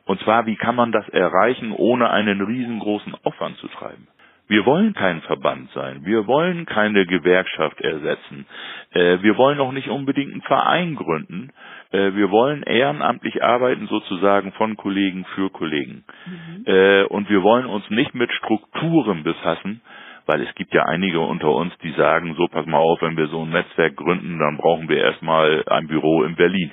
Und 0.06 0.20
zwar, 0.22 0.46
wie 0.46 0.56
kann 0.56 0.76
man 0.76 0.92
das 0.92 1.08
erreichen, 1.10 1.72
ohne 1.72 2.10
einen 2.10 2.42
riesengroßen 2.42 3.16
Aufwand 3.24 3.58
zu 3.58 3.68
treiben? 3.70 4.08
Wir 4.48 4.66
wollen 4.66 4.94
kein 4.94 5.22
Verband 5.22 5.72
sein. 5.72 6.02
Wir 6.04 6.28
wollen 6.28 6.66
keine 6.66 7.06
Gewerkschaft 7.06 7.80
ersetzen. 7.80 8.46
Äh, 8.92 9.20
wir 9.22 9.38
wollen 9.38 9.60
auch 9.60 9.72
nicht 9.72 9.88
unbedingt 9.88 10.34
einen 10.34 10.42
Verein 10.42 10.96
gründen. 10.96 11.52
Äh, 11.92 12.14
wir 12.14 12.30
wollen 12.30 12.62
ehrenamtlich 12.64 13.42
arbeiten, 13.42 13.88
sozusagen 13.88 14.52
von 14.54 14.76
Kollegen 14.76 15.26
für 15.34 15.50
Kollegen. 15.50 16.04
Mhm. 16.26 16.66
Äh, 16.66 17.04
und 17.06 17.30
wir 17.30 17.42
wollen 17.42 17.66
uns 17.68 17.90
nicht 17.90 18.14
mit 18.14 18.32
Strukturen 18.34 19.24
befassen, 19.24 19.82
weil 20.26 20.42
es 20.42 20.54
gibt 20.56 20.74
ja 20.74 20.84
einige 20.84 21.22
unter 21.22 21.52
uns, 21.52 21.74
die 21.80 21.92
sagen, 21.92 22.36
so 22.38 22.48
pass 22.48 22.66
mal 22.66 22.78
auf, 22.78 23.02
wenn 23.02 23.16
wir 23.16 23.28
so 23.28 23.44
ein 23.44 23.50
Netzwerk 23.50 23.96
gründen, 23.96 24.40
dann 24.40 24.58
brauchen 24.58 24.90
wir 24.90 24.98
erstmal 24.98 25.64
ein 25.68 25.88
Büro 25.88 26.24
in 26.24 26.36
Berlin. 26.36 26.72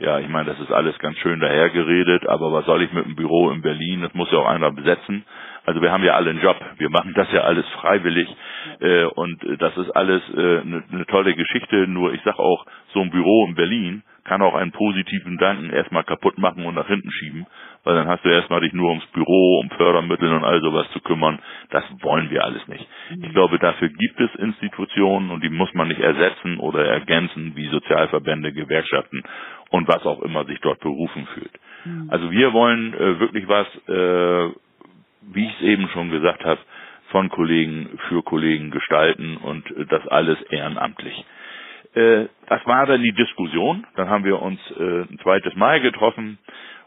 Ja, 0.00 0.18
ich 0.18 0.28
meine, 0.28 0.50
das 0.50 0.58
ist 0.58 0.72
alles 0.72 0.98
ganz 0.98 1.16
schön 1.18 1.38
dahergeredet, 1.38 2.28
aber 2.28 2.52
was 2.52 2.66
soll 2.66 2.82
ich 2.82 2.92
mit 2.92 3.04
einem 3.04 3.14
Büro 3.14 3.50
in 3.50 3.62
Berlin? 3.62 4.02
Das 4.02 4.12
muss 4.14 4.30
ja 4.32 4.38
auch 4.38 4.48
einer 4.48 4.72
besetzen. 4.72 5.24
Also 5.64 5.80
wir 5.80 5.92
haben 5.92 6.02
ja 6.02 6.14
alle 6.14 6.30
einen 6.30 6.40
Job. 6.42 6.56
Wir 6.78 6.90
machen 6.90 7.14
das 7.14 7.30
ja 7.32 7.42
alles 7.42 7.66
freiwillig 7.80 8.28
äh, 8.80 9.04
und 9.04 9.40
das 9.58 9.76
ist 9.76 9.90
alles 9.90 10.22
äh, 10.34 10.60
eine, 10.60 10.82
eine 10.90 11.06
tolle 11.06 11.34
Geschichte. 11.34 11.86
Nur 11.86 12.12
ich 12.14 12.20
sag 12.24 12.38
auch, 12.38 12.66
so 12.94 13.00
ein 13.00 13.10
Büro 13.10 13.46
in 13.46 13.54
Berlin, 13.54 14.02
kann 14.26 14.42
auch 14.42 14.54
einen 14.54 14.72
positiven 14.72 15.38
Gedanken 15.38 15.70
erstmal 15.70 16.02
kaputt 16.02 16.36
machen 16.36 16.64
und 16.66 16.74
nach 16.74 16.88
hinten 16.88 17.10
schieben, 17.12 17.46
weil 17.84 17.94
dann 17.94 18.08
hast 18.08 18.24
du 18.24 18.28
erstmal 18.28 18.60
dich 18.60 18.72
nur 18.72 18.90
ums 18.90 19.06
Büro, 19.06 19.60
um 19.60 19.70
Fördermittel 19.70 20.32
und 20.32 20.44
all 20.44 20.60
sowas 20.60 20.90
zu 20.92 21.00
kümmern. 21.00 21.38
Das 21.70 21.84
wollen 22.02 22.28
wir 22.30 22.44
alles 22.44 22.66
nicht. 22.66 22.86
Ich 23.10 23.28
mhm. 23.28 23.32
glaube, 23.32 23.58
dafür 23.58 23.88
gibt 23.88 24.20
es 24.20 24.34
Institutionen 24.34 25.30
und 25.30 25.44
die 25.44 25.48
muss 25.48 25.72
man 25.74 25.88
nicht 25.88 26.00
ersetzen 26.00 26.58
oder 26.58 26.84
ergänzen, 26.84 27.52
wie 27.54 27.68
Sozialverbände, 27.68 28.52
Gewerkschaften 28.52 29.22
und 29.70 29.88
was 29.88 30.04
auch 30.06 30.22
immer 30.22 30.44
sich 30.46 30.60
dort 30.60 30.80
berufen 30.80 31.26
fühlt. 31.34 31.52
Mhm. 31.84 32.08
Also 32.10 32.30
wir 32.30 32.52
wollen 32.52 32.94
äh, 32.94 33.20
wirklich 33.20 33.48
was, 33.48 33.66
äh, 33.88 34.54
wie 35.32 35.46
ich 35.46 35.54
es 35.56 35.62
eben 35.62 35.88
schon 35.88 36.10
gesagt 36.10 36.44
habe, 36.44 36.60
von 37.10 37.28
Kollegen 37.28 37.98
für 38.08 38.22
Kollegen 38.22 38.70
gestalten 38.70 39.36
und 39.38 39.70
äh, 39.70 39.86
das 39.86 40.06
alles 40.08 40.40
ehrenamtlich. 40.50 41.24
Äh, 41.94 42.26
das 42.48 42.66
war 42.66 42.86
dann 42.86 43.02
die 43.02 43.12
Diskussion. 43.12 43.86
Dann 43.96 44.08
haben 44.08 44.24
wir 44.24 44.40
uns 44.42 44.60
äh, 44.78 45.02
ein 45.02 45.18
zweites 45.22 45.54
Mal 45.56 45.80
getroffen 45.80 46.38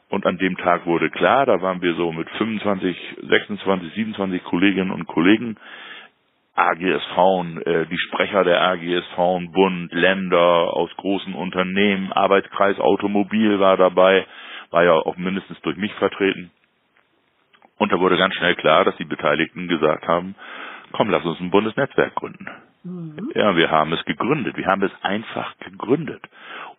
und 0.09 0.25
an 0.25 0.37
dem 0.37 0.57
Tag 0.57 0.85
wurde 0.85 1.09
klar, 1.09 1.45
da 1.45 1.61
waren 1.61 1.81
wir 1.81 1.93
so 1.95 2.11
mit 2.11 2.29
25, 2.31 2.97
26, 3.29 3.93
27 3.93 4.43
Kolleginnen 4.43 4.91
und 4.91 5.05
Kollegen, 5.07 5.55
AGSV, 6.59 7.65
äh, 7.65 7.85
die 7.87 7.97
Sprecher 7.97 8.43
der 8.43 8.61
AGSV, 8.61 9.51
Bund, 9.51 9.91
Länder 9.93 10.73
aus 10.73 10.89
großen 10.97 11.33
Unternehmen, 11.33 12.11
Arbeitskreis 12.11 12.79
Automobil 12.79 13.59
war 13.59 13.77
dabei, 13.77 14.25
war 14.71 14.83
ja 14.83 14.93
auch 14.93 15.17
mindestens 15.17 15.59
durch 15.61 15.77
mich 15.77 15.93
vertreten. 15.95 16.51
Und 17.77 17.91
da 17.91 17.99
wurde 17.99 18.17
ganz 18.17 18.35
schnell 18.35 18.55
klar, 18.55 18.83
dass 18.83 18.97
die 18.97 19.05
Beteiligten 19.05 19.67
gesagt 19.67 20.07
haben, 20.07 20.35
komm, 20.91 21.09
lass 21.09 21.23
uns 21.25 21.39
ein 21.39 21.51
Bundesnetzwerk 21.51 22.13
gründen. 22.15 22.47
Mhm. 22.83 23.31
Ja, 23.35 23.55
wir 23.55 23.71
haben 23.71 23.91
es 23.93 24.03
gegründet. 24.05 24.55
Wir 24.57 24.65
haben 24.67 24.83
es 24.83 24.91
einfach 25.01 25.57
gegründet. 25.59 26.21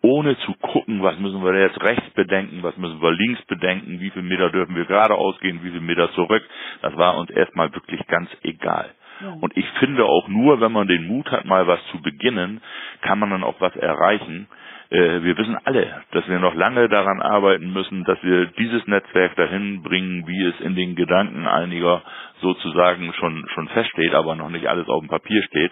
Ohne 0.01 0.37
zu 0.39 0.53
gucken, 0.61 1.03
was 1.03 1.17
müssen 1.19 1.43
wir 1.43 1.59
jetzt 1.59 1.81
rechts 1.81 2.09
bedenken, 2.11 2.63
was 2.63 2.75
müssen 2.77 3.01
wir 3.01 3.11
links 3.11 3.41
bedenken, 3.45 3.99
wie 3.99 4.09
viel 4.09 4.23
Meter 4.23 4.49
dürfen 4.49 4.75
wir 4.75 4.85
geradeaus 4.85 5.39
gehen, 5.39 5.63
wie 5.63 5.71
viel 5.71 5.81
Meter 5.81 6.11
zurück. 6.13 6.43
Das 6.81 6.95
war 6.97 7.17
uns 7.17 7.29
erstmal 7.29 7.73
wirklich 7.73 8.05
ganz 8.07 8.29
egal. 8.43 8.89
Ja. 9.21 9.37
Und 9.39 9.55
ich 9.55 9.67
finde 9.79 10.05
auch 10.05 10.27
nur, 10.27 10.61
wenn 10.61 10.71
man 10.71 10.87
den 10.87 11.07
Mut 11.07 11.29
hat, 11.31 11.45
mal 11.45 11.67
was 11.67 11.79
zu 11.91 12.01
beginnen, 12.01 12.61
kann 13.01 13.19
man 13.19 13.29
dann 13.29 13.43
auch 13.43 13.59
was 13.59 13.75
erreichen. 13.75 14.47
Äh, 14.89 15.23
wir 15.23 15.37
wissen 15.37 15.57
alle, 15.63 16.03
dass 16.11 16.27
wir 16.27 16.39
noch 16.39 16.55
lange 16.55 16.89
daran 16.89 17.21
arbeiten 17.21 17.71
müssen, 17.71 18.03
dass 18.03 18.21
wir 18.23 18.47
dieses 18.47 18.85
Netzwerk 18.87 19.35
dahin 19.35 19.83
bringen, 19.83 20.27
wie 20.27 20.43
es 20.43 20.59
in 20.61 20.75
den 20.75 20.95
Gedanken 20.95 21.47
einiger 21.47 22.01
sozusagen 22.41 23.13
schon, 23.13 23.45
schon 23.53 23.67
feststeht, 23.69 24.13
aber 24.13 24.35
noch 24.35 24.49
nicht 24.49 24.67
alles 24.67 24.87
auf 24.87 24.99
dem 25.01 25.09
Papier 25.09 25.43
steht. 25.43 25.71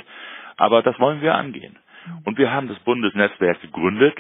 Aber 0.58 0.82
das 0.82 1.00
wollen 1.00 1.22
wir 1.22 1.36
angehen. 1.36 1.78
Und 2.26 2.38
wir 2.38 2.52
haben 2.52 2.68
das 2.68 2.80
Bundesnetzwerk 2.80 3.62
gegründet 3.62 4.16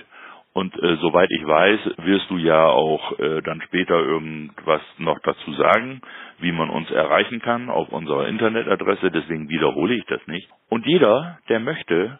und 0.53 0.75
äh, 0.81 0.97
soweit 0.97 1.29
ich 1.31 1.45
weiß, 1.45 1.79
wirst 2.03 2.29
du 2.29 2.37
ja 2.37 2.65
auch 2.65 3.17
äh, 3.19 3.41
dann 3.41 3.61
später 3.61 3.95
irgendwas 3.95 4.81
noch 4.97 5.19
dazu 5.19 5.53
sagen, 5.53 6.01
wie 6.39 6.51
man 6.51 6.69
uns 6.69 6.89
erreichen 6.91 7.39
kann 7.41 7.69
auf 7.69 7.89
unserer 7.89 8.27
Internetadresse, 8.27 9.11
deswegen 9.11 9.49
wiederhole 9.49 9.93
ich 9.93 10.05
das 10.05 10.25
nicht. 10.27 10.49
Und 10.69 10.85
jeder, 10.85 11.39
der 11.49 11.59
möchte, 11.59 12.19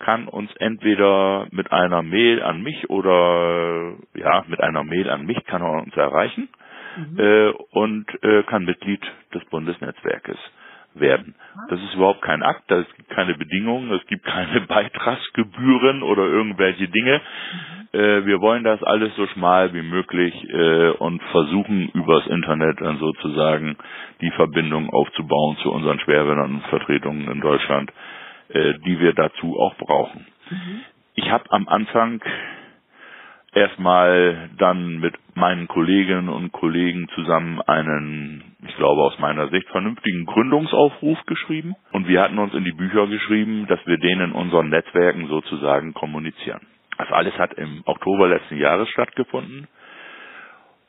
kann 0.00 0.26
uns 0.26 0.52
entweder 0.56 1.46
mit 1.52 1.70
einer 1.70 2.02
Mail 2.02 2.42
an 2.42 2.62
mich 2.62 2.90
oder 2.90 3.94
ja, 4.14 4.44
mit 4.48 4.60
einer 4.60 4.82
Mail 4.82 5.08
an 5.08 5.24
mich 5.24 5.42
kann 5.46 5.62
er 5.62 5.82
uns 5.82 5.96
erreichen 5.96 6.48
mhm. 6.96 7.18
äh, 7.20 7.50
und 7.70 8.06
äh, 8.24 8.42
kann 8.42 8.64
Mitglied 8.64 9.00
des 9.32 9.44
Bundesnetzwerkes 9.46 10.36
werden. 10.94 11.34
Das 11.68 11.80
ist 11.80 11.94
überhaupt 11.94 12.22
kein 12.22 12.42
Akt, 12.42 12.70
es 12.70 12.86
gibt 12.96 13.10
keine 13.10 13.34
Bedingungen, 13.34 13.90
es 13.92 14.06
gibt 14.06 14.24
keine 14.24 14.60
Beitragsgebühren 14.62 16.02
oder 16.02 16.24
irgendwelche 16.24 16.88
Dinge. 16.88 17.20
Mhm. 17.92 18.00
Äh, 18.00 18.26
wir 18.26 18.40
wollen 18.40 18.64
das 18.64 18.82
alles 18.82 19.14
so 19.16 19.26
schmal 19.28 19.72
wie 19.74 19.82
möglich 19.82 20.34
äh, 20.50 20.90
und 20.90 21.22
versuchen 21.30 21.88
übers 21.94 22.26
Internet 22.26 22.80
dann 22.80 22.98
sozusagen 22.98 23.76
die 24.20 24.30
Verbindung 24.32 24.90
aufzubauen 24.90 25.56
zu 25.62 25.70
unseren 25.72 25.98
schwerbehinderten 26.00 26.60
Vertretungen 26.70 27.30
in 27.30 27.40
Deutschland 27.40 27.92
äh, 28.52 28.74
die 28.84 29.00
wir 29.00 29.14
dazu 29.14 29.58
auch 29.58 29.74
brauchen. 29.76 30.26
Mhm. 30.50 30.80
Ich 31.14 31.30
habe 31.30 31.44
am 31.50 31.68
Anfang 31.68 32.22
erstmal 33.52 34.50
dann 34.58 34.98
mit 34.98 35.14
meinen 35.34 35.68
Kolleginnen 35.68 36.28
und 36.28 36.52
Kollegen 36.52 37.08
zusammen 37.14 37.60
einen, 37.60 38.56
ich 38.66 38.76
glaube 38.76 39.02
aus 39.02 39.18
meiner 39.18 39.48
Sicht, 39.48 39.68
vernünftigen 39.68 40.26
Gründungsaufruf 40.26 41.18
geschrieben. 41.26 41.74
Und 41.92 42.08
wir 42.08 42.22
hatten 42.22 42.38
uns 42.38 42.54
in 42.54 42.64
die 42.64 42.72
Bücher 42.72 43.06
geschrieben, 43.06 43.66
dass 43.68 43.84
wir 43.86 43.98
den 43.98 44.20
in 44.20 44.32
unseren 44.32 44.70
Netzwerken 44.70 45.28
sozusagen 45.28 45.94
kommunizieren. 45.94 46.66
Das 46.98 47.10
alles 47.10 47.36
hat 47.38 47.54
im 47.54 47.82
Oktober 47.84 48.28
letzten 48.28 48.58
Jahres 48.58 48.88
stattgefunden. 48.90 49.68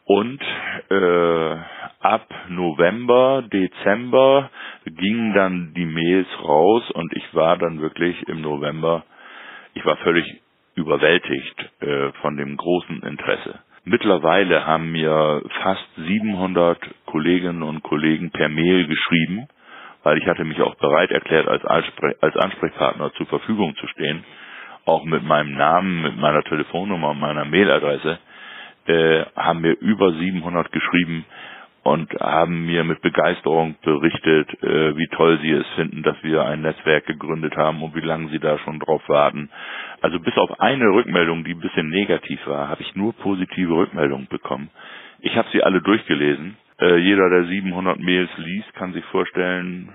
Und 0.06 0.42
äh, 0.90 1.56
ab 2.02 2.28
November, 2.50 3.42
Dezember 3.52 4.50
gingen 4.86 5.34
dann 5.34 5.74
die 5.76 5.86
Mails 5.86 6.28
raus 6.44 6.92
und 6.92 7.14
ich 7.16 7.34
war 7.34 7.58
dann 7.58 7.80
wirklich 7.82 8.22
im 8.28 8.42
November, 8.42 9.06
ich 9.76 9.86
war 9.86 9.96
völlig 9.98 10.43
überwältigt 10.76 11.70
äh, 11.82 12.12
von 12.22 12.38
dem 12.38 12.58
großen 12.58 13.04
Interesse. 13.04 13.60
Mittlerweile 13.86 14.66
haben 14.66 14.92
mir 14.92 15.42
fast 15.62 15.88
700 15.98 16.80
Kolleginnen 17.06 17.64
und 17.64 17.84
Kollegen 17.84 18.32
per 18.32 18.48
Mail 18.50 18.88
geschrieben, 18.88 19.48
weil 20.04 20.18
ich 20.18 20.26
hatte 20.26 20.46
mich 20.46 20.62
auch 20.62 20.76
bereit 20.76 21.12
erklärt, 21.12 21.48
als, 21.48 21.64
als 21.66 22.36
Ansprechpartner 22.38 23.12
zur 23.14 23.26
Verfügung 23.28 23.76
zu 23.76 23.88
stehen, 23.88 24.24
auch 24.86 25.04
mit 25.04 25.24
meinem 25.24 25.56
Namen, 25.56 26.02
mit 26.02 26.18
meiner 26.18 26.44
Telefonnummer 26.44 27.10
und 27.10 27.20
meiner 27.20 27.46
Mailadresse 27.46 28.20
äh, 28.86 29.26
haben 29.36 29.62
mir 29.62 29.74
über 29.80 30.12
700 30.14 30.72
geschrieben 30.72 31.26
und 31.84 32.10
haben 32.20 32.66
mir 32.66 32.84
mit 32.86 33.02
Begeisterung 33.02 33.76
berichtet, 33.84 34.50
äh, 34.64 34.96
wie 34.98 35.08
toll 35.08 35.40
sie 35.42 35.52
es 35.52 35.68
finden, 35.76 36.02
dass 36.02 36.16
wir 36.24 36.46
ein 36.46 36.62
Netzwerk 36.62 37.06
gegründet 37.06 37.58
haben 37.58 37.84
und 37.84 37.94
wie 37.94 38.02
lange 38.02 38.30
sie 38.30 38.40
da 38.40 38.58
schon 38.60 38.80
drauf 38.80 39.02
warten. 39.08 39.50
Also 40.02 40.20
bis 40.20 40.36
auf 40.38 40.60
eine 40.62 40.86
Rückmeldung, 40.86 41.44
die 41.44 41.54
ein 41.54 41.60
bisschen 41.60 41.90
negativ 41.90 42.40
war, 42.48 42.70
habe 42.70 42.82
ich 42.82 42.96
nur 42.96 43.14
positive 43.14 43.74
Rückmeldungen 43.74 44.28
bekommen. 44.28 44.70
Ich 45.20 45.36
habe 45.36 45.50
sie 45.52 45.62
alle 45.62 45.82
durchgelesen. 45.82 46.58
Äh, 46.80 46.98
jeder, 46.98 47.30
der 47.30 47.46
700 47.46 48.00
Mails 48.00 48.30
liest, 48.38 48.74
kann 48.76 48.94
sich 48.94 49.06
vorstellen, 49.06 49.94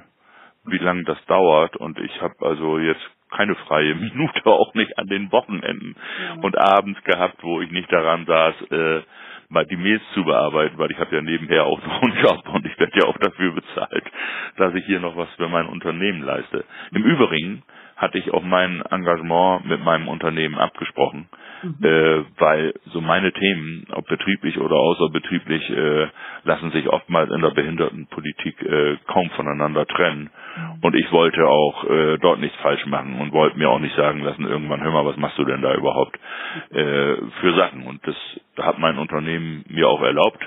wie 0.66 0.78
lange 0.78 1.04
das 1.04 1.22
dauert. 1.24 1.76
Und 1.76 1.98
ich 1.98 2.20
habe 2.20 2.34
also 2.40 2.78
jetzt 2.78 3.00
keine 3.30 3.54
freie 3.54 3.94
Minute, 3.94 4.44
auch 4.44 4.74
nicht 4.74 4.98
an 4.98 5.06
den 5.06 5.32
Wochenenden 5.32 5.96
ja. 6.22 6.42
und 6.42 6.58
abends 6.58 7.02
gehabt, 7.04 7.42
wo 7.42 7.62
ich 7.62 7.70
nicht 7.70 7.90
daran 7.90 8.26
saß, 8.26 8.54
äh, 8.70 9.00
mal 9.48 9.66
die 9.66 9.76
Mails 9.76 10.02
zu 10.14 10.24
bearbeiten, 10.24 10.78
weil 10.78 10.90
ich 10.90 10.98
habe 10.98 11.14
ja 11.16 11.22
nebenher 11.22 11.64
auch 11.64 11.80
noch 11.84 12.02
einen 12.02 12.16
Job 12.22 12.48
und 12.52 12.66
ich 12.66 12.78
werde 12.78 12.98
ja 12.98 13.06
auch 13.06 13.18
dafür 13.18 13.52
bezahlt, 13.52 14.04
dass 14.56 14.74
ich 14.74 14.84
hier 14.86 15.00
noch 15.00 15.16
was 15.16 15.28
für 15.36 15.48
mein 15.48 15.66
Unternehmen 15.66 16.22
leiste. 16.22 16.64
Im 16.92 17.02
Übrigen 17.04 17.62
hatte 17.98 18.18
ich 18.18 18.32
auch 18.32 18.42
mein 18.42 18.80
Engagement 18.82 19.66
mit 19.66 19.84
meinem 19.84 20.08
Unternehmen 20.08 20.54
abgesprochen, 20.56 21.28
mhm. 21.62 21.84
äh, 21.84 22.24
weil 22.38 22.72
so 22.86 23.00
meine 23.00 23.32
Themen, 23.32 23.86
ob 23.90 24.06
betrieblich 24.06 24.58
oder 24.58 24.76
außerbetrieblich, 24.76 25.68
äh, 25.70 26.06
lassen 26.44 26.70
sich 26.70 26.88
oftmals 26.88 27.30
in 27.30 27.42
der 27.42 27.50
Behindertenpolitik 27.50 28.62
äh, 28.62 28.96
kaum 29.08 29.28
voneinander 29.30 29.84
trennen. 29.84 30.30
Mhm. 30.56 30.78
Und 30.80 30.94
ich 30.94 31.10
wollte 31.10 31.44
auch 31.46 31.84
äh, 31.84 32.18
dort 32.18 32.38
nichts 32.38 32.56
falsch 32.58 32.86
machen 32.86 33.20
und 33.20 33.32
wollte 33.32 33.58
mir 33.58 33.68
auch 33.68 33.80
nicht 33.80 33.96
sagen 33.96 34.20
lassen, 34.20 34.46
irgendwann, 34.46 34.82
hör 34.82 34.92
mal, 34.92 35.04
was 35.04 35.16
machst 35.16 35.36
du 35.36 35.44
denn 35.44 35.60
da 35.60 35.74
überhaupt 35.74 36.16
äh, 36.70 37.16
für 37.40 37.54
Sachen? 37.56 37.82
Und 37.82 38.00
das 38.06 38.16
hat 38.58 38.78
mein 38.78 38.96
Unternehmen 38.96 39.64
mir 39.68 39.88
auch 39.88 40.02
erlaubt 40.02 40.46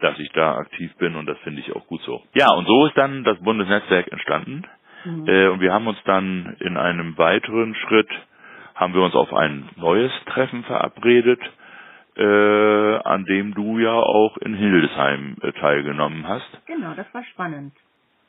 dass 0.00 0.18
ich 0.18 0.30
da 0.32 0.56
aktiv 0.56 0.94
bin 0.98 1.16
und 1.16 1.24
das 1.24 1.38
finde 1.38 1.60
ich 1.60 1.74
auch 1.74 1.86
gut 1.86 2.02
so. 2.02 2.20
Ja, 2.34 2.52
und 2.52 2.66
so 2.66 2.86
ist 2.86 2.96
dann 2.98 3.24
das 3.24 3.38
Bundesnetzwerk 3.38 4.12
entstanden. 4.12 4.64
Mhm. 5.04 5.28
Äh, 5.28 5.48
und 5.48 5.60
wir 5.60 5.72
haben 5.72 5.86
uns 5.86 5.98
dann 6.04 6.56
in 6.60 6.76
einem 6.76 7.16
weiteren 7.18 7.74
Schritt, 7.74 8.08
haben 8.74 8.94
wir 8.94 9.02
uns 9.02 9.14
auf 9.14 9.32
ein 9.32 9.68
neues 9.76 10.12
Treffen 10.26 10.64
verabredet, 10.64 11.40
äh, 12.16 12.96
an 13.04 13.24
dem 13.24 13.54
du 13.54 13.78
ja 13.78 13.92
auch 13.92 14.36
in 14.38 14.54
Hildesheim 14.54 15.36
äh, 15.42 15.52
teilgenommen 15.52 16.26
hast. 16.26 16.48
Genau, 16.66 16.94
das 16.94 17.06
war 17.12 17.24
spannend. 17.24 17.72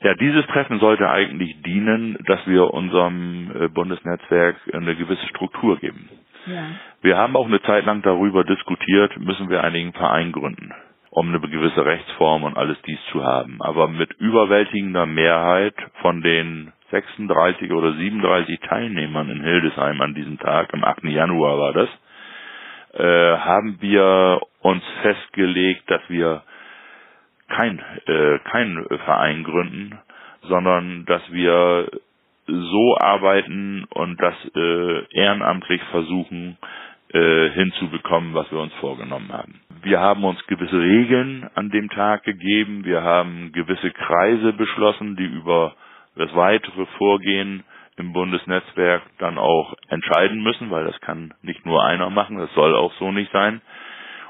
Ja, 0.01 0.13
dieses 0.15 0.45
Treffen 0.47 0.79
sollte 0.79 1.09
eigentlich 1.09 1.61
dienen, 1.61 2.17
dass 2.25 2.45
wir 2.47 2.73
unserem 2.73 3.51
äh, 3.55 3.67
Bundesnetzwerk 3.69 4.57
eine 4.73 4.95
gewisse 4.95 5.25
Struktur 5.27 5.77
geben. 5.77 6.09
Ja. 6.45 6.63
Wir 7.01 7.17
haben 7.17 7.35
auch 7.35 7.47
eine 7.47 7.61
Zeit 7.61 7.85
lang 7.85 8.01
darüber 8.01 8.43
diskutiert, 8.43 9.17
müssen 9.19 9.49
wir 9.49 9.63
einigen 9.63 9.93
Verein 9.93 10.31
gründen 10.31 10.73
um 11.15 11.29
eine 11.29 11.39
gewisse 11.39 11.85
Rechtsform 11.85 12.43
und 12.43 12.57
alles 12.57 12.77
dies 12.85 12.99
zu 13.11 13.23
haben. 13.23 13.57
Aber 13.61 13.87
mit 13.87 14.11
überwältigender 14.19 15.05
Mehrheit 15.05 15.73
von 16.01 16.21
den 16.21 16.73
36 16.91 17.71
oder 17.71 17.93
37 17.93 18.59
Teilnehmern 18.59 19.29
in 19.29 19.41
Hildesheim 19.41 20.01
an 20.01 20.13
diesem 20.13 20.37
Tag, 20.39 20.73
am 20.73 20.83
8. 20.83 21.05
Januar 21.05 21.57
war 21.57 21.71
das, 21.73 21.89
äh, 22.95 23.37
haben 23.37 23.77
wir 23.79 24.41
uns 24.59 24.83
festgelegt, 25.03 25.89
dass 25.89 26.01
wir 26.09 26.43
kein, 27.47 27.79
äh, 28.07 28.39
kein 28.51 28.85
Verein 29.05 29.45
gründen, 29.45 29.97
sondern 30.49 31.05
dass 31.05 31.21
wir 31.31 31.91
so 32.45 32.97
arbeiten 32.99 33.85
und 33.85 34.21
das 34.21 34.35
äh, 34.53 35.03
ehrenamtlich 35.17 35.81
versuchen, 35.91 36.57
äh, 37.15 37.49
hinzubekommen, 37.51 38.33
was 38.33 38.51
wir 38.51 38.59
uns 38.59 38.73
vorgenommen 38.75 39.31
haben. 39.31 39.61
Wir 39.83 40.01
haben 40.01 40.25
uns 40.25 40.45
gewisse 40.47 40.77
Regeln 40.79 41.49
an 41.55 41.69
dem 41.69 41.89
Tag 41.89 42.23
gegeben. 42.23 42.83
Wir 42.83 43.03
haben 43.03 43.53
gewisse 43.53 43.89
Kreise 43.91 44.51
beschlossen, 44.51 45.15
die 45.15 45.23
über 45.25 45.75
das 46.17 46.35
weitere 46.35 46.85
Vorgehen 46.97 47.63
im 47.95 48.11
Bundesnetzwerk 48.11 49.01
dann 49.19 49.37
auch 49.37 49.75
entscheiden 49.87 50.43
müssen, 50.43 50.69
weil 50.71 50.83
das 50.83 50.99
kann 50.99 51.33
nicht 51.41 51.65
nur 51.65 51.85
einer 51.85 52.09
machen, 52.09 52.37
das 52.37 52.53
soll 52.53 52.75
auch 52.75 52.91
so 52.99 53.13
nicht 53.13 53.31
sein. 53.31 53.61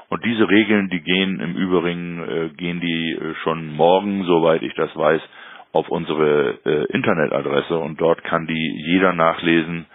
Und 0.08 0.24
diese 0.24 0.48
Regeln, 0.48 0.88
die 0.88 1.00
gehen 1.00 1.40
im 1.40 1.56
Übrigen, 1.56 2.22
äh, 2.22 2.48
gehen 2.56 2.80
die 2.80 3.12
äh, 3.14 3.34
schon 3.42 3.74
morgen, 3.74 4.24
soweit 4.26 4.62
ich 4.62 4.74
das 4.74 4.94
weiß, 4.94 5.20
auf 5.72 5.88
unsere 5.88 6.58
äh, 6.64 6.84
Internetadresse 6.92 7.76
und 7.76 8.00
dort 8.00 8.22
kann 8.22 8.46
die 8.46 8.84
jeder 8.86 9.12
nachlesen, 9.12 9.86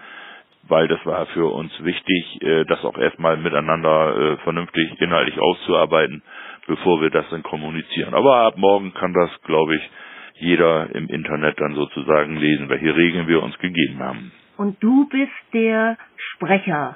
weil 0.71 0.87
das 0.87 1.05
war 1.05 1.25
für 1.27 1.53
uns 1.53 1.71
wichtig, 1.83 2.41
äh, 2.41 2.63
das 2.65 2.83
auch 2.85 2.97
erstmal 2.97 3.35
miteinander 3.37 4.15
äh, 4.15 4.37
vernünftig 4.37 4.99
inhaltlich 4.99 5.37
auszuarbeiten, 5.37 6.23
bevor 6.65 7.01
wir 7.01 7.09
das 7.09 7.29
dann 7.29 7.43
kommunizieren. 7.43 8.13
Aber 8.13 8.37
ab 8.37 8.57
morgen 8.57 8.93
kann 8.93 9.13
das, 9.13 9.29
glaube 9.43 9.75
ich, 9.75 9.89
jeder 10.35 10.95
im 10.95 11.07
Internet 11.07 11.59
dann 11.59 11.75
sozusagen 11.75 12.37
lesen, 12.37 12.69
welche 12.69 12.95
Regeln 12.95 13.27
wir 13.27 13.43
uns 13.43 13.57
gegeben 13.59 13.99
haben. 13.99 14.31
Und 14.57 14.81
du 14.81 15.07
bist 15.09 15.53
der 15.53 15.97
Sprecher 16.15 16.95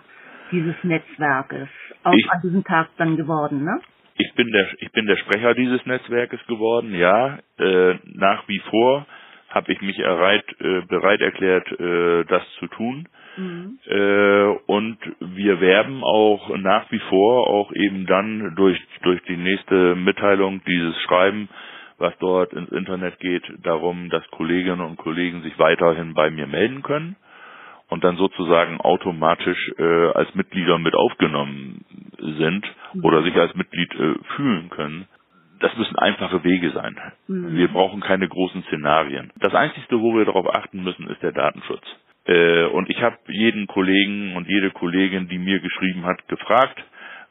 dieses 0.52 0.76
Netzwerkes, 0.84 1.68
auch 2.04 2.14
ich, 2.14 2.32
an 2.32 2.40
diesem 2.44 2.64
Tag 2.64 2.88
dann 2.98 3.18
geworden, 3.18 3.66
ne? 3.66 3.82
Ich 4.18 4.34
bin 4.36 4.50
der 4.54 4.68
ich 4.80 4.92
bin 4.94 5.06
der 5.06 5.18
Sprecher 5.18 5.54
dieses 5.54 5.86
Netzwerkes 5.86 6.40
geworden, 6.48 6.96
ja. 6.96 7.40
Äh, 7.60 7.96
nach 8.14 8.48
wie 8.48 8.60
vor 8.70 9.06
habe 9.50 9.74
ich 9.74 9.82
mich 9.82 10.00
erreit, 10.00 10.46
äh, 10.62 10.82
bereit 10.88 11.20
erklärt, 11.20 11.68
äh, 11.80 12.24
das 12.26 12.44
zu 12.60 12.68
tun. 12.68 13.08
Mhm. 13.38 13.80
Äh, 13.86 14.46
und 14.68 14.98
wir 15.20 15.60
werben 15.62 16.04
auch 16.04 16.56
nach 16.58 16.92
wie 16.92 17.00
vor 17.10 17.48
auch 17.48 17.72
eben 17.74 18.06
dann 18.06 18.56
durch 18.56 18.80
durch 19.04 19.22
die 19.24 19.38
nächste 19.38 19.96
Mitteilung 19.96 20.62
dieses 20.66 21.00
Schreiben 21.02 21.50
was 21.98 22.14
dort 22.20 22.54
ins 22.54 22.72
Internet 22.72 23.20
geht, 23.20 23.44
darum, 23.64 24.10
dass 24.10 24.26
Kolleginnen 24.32 24.82
und 24.82 24.98
Kollegen 24.98 25.42
sich 25.44 25.58
weiterhin 25.58 26.14
bei 26.14 26.30
mir 26.30 26.48
melden 26.48 26.84
können 26.84 27.16
und 27.90 28.04
dann 28.04 28.18
sozusagen 28.18 28.82
automatisch 28.82 29.72
äh, 29.78 30.08
als 30.12 30.34
Mitglieder 30.36 30.78
mit 30.80 30.96
aufgenommen 30.96 31.86
sind 32.20 32.66
mhm. 32.94 33.06
oder 33.06 33.24
sich 33.24 33.36
als 33.36 33.56
Mitglied 33.56 33.94
äh, 33.94 34.16
fühlen 34.36 34.70
können. 34.70 35.08
Das 35.60 35.76
müssen 35.78 35.98
einfache 35.98 36.44
Wege 36.44 36.72
sein. 36.72 36.98
Mhm. 37.28 37.56
Wir 37.56 37.68
brauchen 37.70 38.02
keine 38.02 38.28
großen 38.28 38.64
Szenarien. 38.64 39.32
Das 39.40 39.54
Einzige, 39.54 40.02
wo 40.02 40.16
wir 40.16 40.26
darauf 40.26 40.54
achten 40.54 40.84
müssen, 40.84 41.08
ist 41.08 41.22
der 41.24 41.32
Datenschutz. 41.32 41.86
Äh, 42.26 42.66
und 42.66 42.90
ich 42.90 43.02
habe 43.02 43.18
jeden 43.28 43.68
Kollegen 43.68 44.36
und 44.36 44.48
jede 44.48 44.72
Kollegin, 44.72 45.28
die 45.28 45.38
mir 45.38 45.60
geschrieben 45.60 46.06
hat, 46.06 46.28
gefragt, 46.28 46.84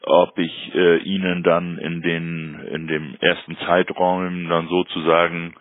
ob 0.03 0.37
ich 0.37 0.75
äh, 0.75 0.97
Ihnen 0.99 1.43
dann 1.43 1.77
in 1.77 2.01
den 2.01 2.59
in 2.71 2.87
dem 2.87 3.15
ersten 3.19 3.57
Zeitraum 3.57 4.47
dann 4.49 4.67
sozusagen 4.67 5.53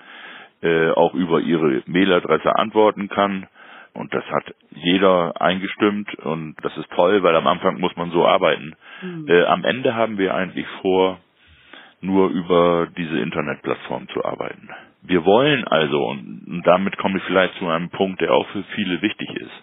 äh, 0.63 0.91
auch 0.91 1.15
über 1.15 1.41
Ihre 1.41 1.83
Mailadresse 1.87 2.55
antworten 2.57 3.09
kann. 3.09 3.47
Und 3.95 4.13
das 4.13 4.25
hat 4.25 4.55
jeder 4.71 5.41
eingestimmt 5.41 6.13
und 6.17 6.57
das 6.63 6.77
ist 6.77 6.91
toll, 6.91 7.23
weil 7.23 7.37
am 7.37 7.47
Anfang 7.47 7.79
muss 7.79 7.95
man 7.97 8.11
so 8.11 8.27
arbeiten. 8.27 8.75
Mhm. 9.03 9.29
Äh, 9.29 9.45
am 9.45 9.65
Ende 9.65 9.95
haben 9.95 10.19
wir 10.19 10.35
eigentlich 10.35 10.67
vor, 10.83 11.21
nur 12.01 12.31
über 12.31 12.89
diese 12.97 13.19
Internetplattform 13.19 14.09
zu 14.09 14.25
arbeiten. 14.25 14.69
Wir 15.07 15.25
wollen 15.25 15.65
also, 15.69 16.03
und 16.07 16.63
damit 16.65 16.97
komme 16.97 17.19
ich 17.19 17.25
vielleicht 17.25 17.55
zu 17.57 17.69
einem 17.69 17.91
Punkt, 17.91 18.21
der 18.21 18.33
auch 18.33 18.47
für 18.49 18.63
viele 18.75 19.01
wichtig 19.03 19.29
ist, 19.37 19.63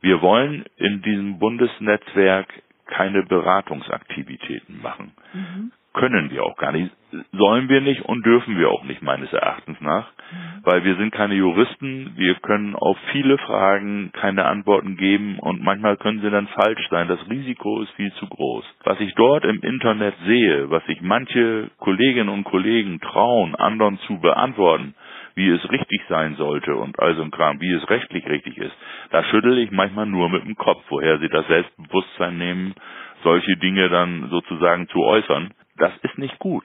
wir 0.00 0.20
wollen 0.20 0.64
in 0.76 1.00
diesem 1.02 1.38
Bundesnetzwerk 1.38 2.48
keine 2.86 3.22
Beratungsaktivitäten 3.22 4.82
machen. 4.82 5.12
Mhm. 5.32 5.72
Können 5.94 6.30
wir 6.30 6.42
auch 6.44 6.56
gar 6.56 6.72
nicht. 6.72 6.90
Sollen 7.32 7.68
wir 7.68 7.80
nicht 7.80 8.02
und 8.02 8.26
dürfen 8.26 8.58
wir 8.58 8.68
auch 8.68 8.82
nicht 8.82 9.00
meines 9.00 9.32
Erachtens 9.32 9.80
nach, 9.80 10.08
mhm. 10.08 10.64
weil 10.64 10.84
wir 10.84 10.96
sind 10.96 11.12
keine 11.12 11.34
Juristen, 11.34 12.12
wir 12.16 12.34
können 12.34 12.74
auf 12.74 12.98
viele 13.12 13.38
Fragen 13.38 14.10
keine 14.12 14.44
Antworten 14.46 14.96
geben 14.96 15.38
und 15.38 15.62
manchmal 15.62 15.96
können 15.96 16.20
sie 16.20 16.30
dann 16.30 16.48
falsch 16.48 16.88
sein. 16.90 17.06
Das 17.06 17.20
Risiko 17.30 17.80
ist 17.82 17.92
viel 17.92 18.12
zu 18.14 18.26
groß. 18.26 18.64
Was 18.82 18.98
ich 18.98 19.14
dort 19.14 19.44
im 19.44 19.60
Internet 19.60 20.14
sehe, 20.26 20.68
was 20.68 20.84
sich 20.86 21.00
manche 21.00 21.70
Kolleginnen 21.78 22.28
und 22.28 22.42
Kollegen 22.42 23.00
trauen, 23.00 23.54
anderen 23.54 23.98
zu 24.00 24.18
beantworten, 24.18 24.96
wie 25.36 25.48
es 25.48 25.70
richtig 25.70 26.02
sein 26.08 26.34
sollte 26.34 26.74
und 26.74 26.98
all 26.98 27.14
so 27.14 27.22
ein 27.22 27.30
Kram, 27.30 27.60
wie 27.60 27.72
es 27.72 27.88
rechtlich 27.88 28.26
richtig 28.26 28.58
ist, 28.58 28.74
da 29.10 29.22
schüttel 29.24 29.58
ich 29.58 29.70
manchmal 29.70 30.06
nur 30.06 30.28
mit 30.28 30.44
dem 30.44 30.56
Kopf, 30.56 30.82
woher 30.88 31.18
sie 31.18 31.28
das 31.28 31.46
Selbstbewusstsein 31.46 32.36
nehmen, 32.36 32.74
solche 33.22 33.56
Dinge 33.56 33.88
dann 33.88 34.28
sozusagen 34.30 34.88
zu 34.88 34.98
äußern. 35.02 35.52
Das 35.76 35.92
ist 36.02 36.18
nicht 36.18 36.38
gut. 36.38 36.64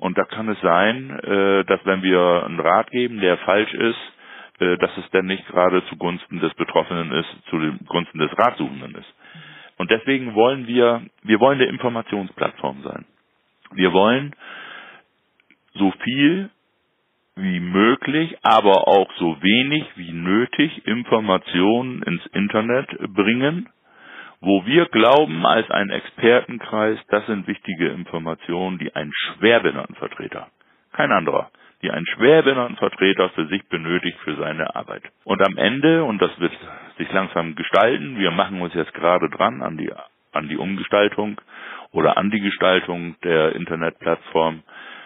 Und 0.00 0.16
da 0.16 0.24
kann 0.24 0.48
es 0.48 0.60
sein, 0.60 1.10
äh, 1.10 1.64
dass 1.64 1.84
wenn 1.84 2.02
wir 2.02 2.44
einen 2.46 2.60
Rat 2.60 2.90
geben, 2.90 3.20
der 3.20 3.36
falsch 3.38 3.72
ist, 3.74 3.98
äh, 4.60 4.76
dass 4.78 4.96
es 4.96 5.10
dann 5.10 5.26
nicht 5.26 5.46
gerade 5.48 5.84
zugunsten 5.86 6.40
des 6.40 6.54
Betroffenen 6.54 7.12
ist, 7.12 7.28
zugunsten 7.50 8.18
des 8.18 8.36
Ratsuchenden 8.38 8.94
ist. 8.94 9.14
Und 9.76 9.90
deswegen 9.90 10.34
wollen 10.34 10.66
wir, 10.66 11.02
wir 11.22 11.40
wollen 11.40 11.60
eine 11.60 11.68
Informationsplattform 11.68 12.82
sein. 12.82 13.04
Wir 13.72 13.92
wollen 13.92 14.34
so 15.74 15.92
viel 16.02 16.50
wie 17.36 17.58
möglich, 17.58 18.36
aber 18.42 18.86
auch 18.86 19.10
so 19.16 19.36
wenig 19.42 19.84
wie 19.96 20.12
nötig 20.12 20.86
Informationen 20.86 22.02
ins 22.02 22.24
Internet 22.26 22.88
bringen, 23.12 23.68
wo 24.44 24.66
wir 24.66 24.86
glauben 24.86 25.46
als 25.46 25.70
ein 25.70 25.90
Expertenkreis, 25.90 26.98
das 27.08 27.26
sind 27.26 27.46
wichtige 27.46 27.88
Informationen, 27.88 28.78
die 28.78 28.94
ein 28.94 29.10
Schwerbehindertenvertreter, 29.12 30.48
kein 30.92 31.12
anderer, 31.12 31.50
die 31.82 31.90
ein 31.90 32.04
Schwerbehindertenvertreter 32.06 33.30
für 33.30 33.46
sich 33.46 33.66
benötigt 33.68 34.18
für 34.24 34.36
seine 34.36 34.74
Arbeit. 34.76 35.02
Und 35.24 35.42
am 35.42 35.56
Ende, 35.56 36.04
und 36.04 36.20
das 36.20 36.38
wird 36.38 36.52
sich 36.98 37.10
langsam 37.12 37.54
gestalten, 37.54 38.18
wir 38.18 38.30
machen 38.30 38.60
uns 38.60 38.74
jetzt 38.74 38.94
gerade 38.94 39.28
dran 39.30 39.62
an 39.62 39.78
die, 39.78 39.92
an 40.32 40.48
die 40.48 40.56
Umgestaltung 40.56 41.40
oder 41.92 42.16
an 42.16 42.30
die 42.30 42.40
Gestaltung 42.40 43.16
der 43.22 43.54
Internetplattform, 43.54 44.62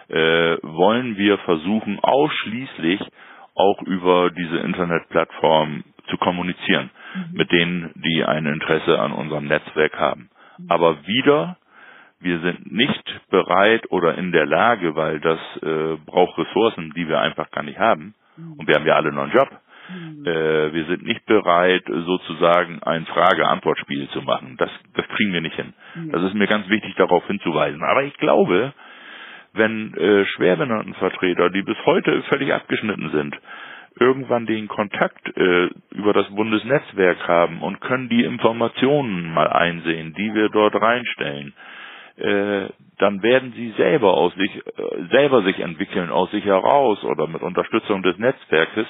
äh, 0.09 0.57
wollen 0.63 1.17
wir 1.17 1.37
versuchen, 1.39 1.99
ausschließlich 2.01 3.01
auch 3.55 3.81
über 3.83 4.31
diese 4.31 4.57
Internetplattform 4.57 5.83
zu 6.09 6.17
kommunizieren 6.17 6.89
mhm. 7.13 7.37
mit 7.37 7.51
denen, 7.51 7.91
die 7.95 8.23
ein 8.23 8.45
Interesse 8.45 8.99
an 8.99 9.11
unserem 9.11 9.45
Netzwerk 9.45 9.97
haben. 9.97 10.29
Mhm. 10.57 10.65
Aber 10.69 11.07
wieder, 11.07 11.57
wir 12.19 12.39
sind 12.39 12.71
nicht 12.71 13.21
bereit 13.29 13.89
oder 13.89 14.17
in 14.17 14.31
der 14.31 14.45
Lage, 14.45 14.95
weil 14.95 15.19
das 15.19 15.39
äh, 15.61 15.97
braucht 16.05 16.37
Ressourcen, 16.37 16.91
die 16.95 17.07
wir 17.07 17.19
einfach 17.19 17.49
gar 17.51 17.63
nicht 17.63 17.79
haben. 17.79 18.13
Mhm. 18.37 18.53
Und 18.53 18.67
wir 18.67 18.75
haben 18.75 18.85
ja 18.85 18.95
alle 18.95 19.11
noch 19.11 19.23
einen 19.23 19.31
Job. 19.31 19.49
Mhm. 19.89 20.25
Äh, 20.25 20.73
wir 20.73 20.85
sind 20.85 21.03
nicht 21.03 21.25
bereit, 21.25 21.83
sozusagen 21.87 22.83
ein 22.83 23.05
Frage-Antwort-Spiel 23.05 24.09
zu 24.09 24.21
machen. 24.21 24.55
Das, 24.57 24.69
das 24.95 25.07
kriegen 25.09 25.33
wir 25.33 25.41
nicht 25.41 25.55
hin. 25.55 25.73
Das 26.11 26.21
ist 26.23 26.35
mir 26.35 26.47
ganz 26.47 26.69
wichtig, 26.69 26.93
darauf 26.95 27.25
hinzuweisen. 27.27 27.81
Aber 27.83 28.03
ich 28.03 28.15
glaube, 28.17 28.73
wenn 29.53 29.93
äh, 29.95 30.25
Schwerbehindertenvertreter, 30.25 31.49
die 31.49 31.63
bis 31.63 31.77
heute 31.85 32.21
völlig 32.23 32.53
abgeschnitten 32.53 33.09
sind, 33.11 33.35
irgendwann 33.99 34.45
den 34.45 34.67
Kontakt 34.67 35.27
äh, 35.37 35.69
über 35.91 36.13
das 36.13 36.27
Bundesnetzwerk 36.29 37.27
haben 37.27 37.61
und 37.61 37.81
können 37.81 38.09
die 38.09 38.23
Informationen 38.23 39.33
mal 39.33 39.47
einsehen, 39.47 40.13
die 40.15 40.33
wir 40.33 40.49
dort 40.49 40.75
reinstellen, 40.75 41.53
äh, 42.17 42.67
dann 42.97 43.23
werden 43.23 43.53
sie 43.55 43.71
selber 43.77 44.13
aus 44.15 44.33
sich 44.35 44.55
äh, 44.57 44.61
selber 45.11 45.43
sich 45.43 45.59
entwickeln 45.59 46.09
aus 46.11 46.31
sich 46.31 46.45
heraus 46.45 47.03
oder 47.03 47.27
mit 47.27 47.41
Unterstützung 47.41 48.03
des 48.03 48.17
Netzwerkes 48.17 48.87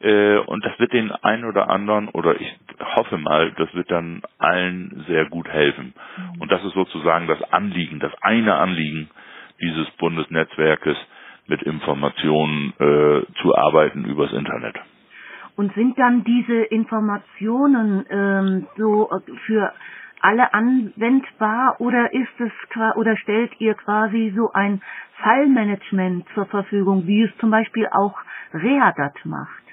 äh, 0.00 0.38
und 0.38 0.64
das 0.64 0.78
wird 0.78 0.92
den 0.92 1.12
einen 1.12 1.44
oder 1.44 1.68
anderen 1.68 2.08
oder 2.08 2.40
ich 2.40 2.56
hoffe 2.96 3.18
mal, 3.18 3.52
das 3.52 3.72
wird 3.74 3.90
dann 3.90 4.22
allen 4.38 5.04
sehr 5.08 5.26
gut 5.26 5.48
helfen. 5.48 5.94
Und 6.38 6.50
das 6.50 6.64
ist 6.64 6.72
sozusagen 6.74 7.26
das 7.26 7.42
Anliegen, 7.52 8.00
das 8.00 8.12
eine 8.22 8.54
Anliegen 8.54 9.10
dieses 9.60 9.90
Bundesnetzwerkes 9.92 10.96
mit 11.50 11.62
Informationen 11.62 12.72
äh, 12.78 13.22
zu 13.42 13.54
arbeiten 13.54 14.04
übers 14.06 14.32
Internet. 14.32 14.76
Und 15.56 15.74
sind 15.74 15.98
dann 15.98 16.24
diese 16.24 16.62
Informationen 16.62 18.06
ähm, 18.08 18.66
so 18.78 19.10
für 19.46 19.72
alle 20.22 20.54
anwendbar 20.54 21.76
oder 21.80 22.12
ist 22.14 22.38
es 22.38 22.52
oder 22.96 23.16
stellt 23.16 23.52
ihr 23.60 23.74
quasi 23.74 24.32
so 24.36 24.50
ein 24.52 24.80
Fallmanagement 25.22 26.26
zur 26.34 26.46
Verfügung, 26.46 27.06
wie 27.06 27.24
es 27.24 27.36
zum 27.38 27.50
Beispiel 27.50 27.88
auch 27.92 28.16
Readat 28.54 29.14
macht? 29.24 29.64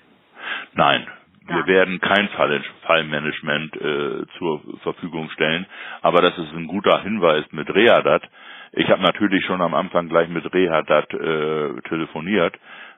Nein, 0.73 1.05
wir 1.47 1.65
werden 1.67 1.99
kein 2.01 2.27
Fallmanagement 2.85 3.75
äh, 3.77 4.25
zur 4.37 4.61
Verfügung 4.83 5.29
stellen, 5.29 5.65
aber 6.01 6.21
das 6.21 6.37
ist 6.37 6.53
ein 6.53 6.67
guter 6.67 7.01
Hinweis 7.03 7.45
mit 7.51 7.69
Readat. 7.73 8.23
Ich 8.73 8.89
habe 8.89 9.01
natürlich 9.01 9.45
schon 9.45 9.61
am 9.61 9.73
Anfang 9.73 10.09
gleich 10.09 10.29
mit 10.29 10.51
Rehadat 10.53 11.13
äh, 11.13 11.81
telefoniert. 11.89 12.55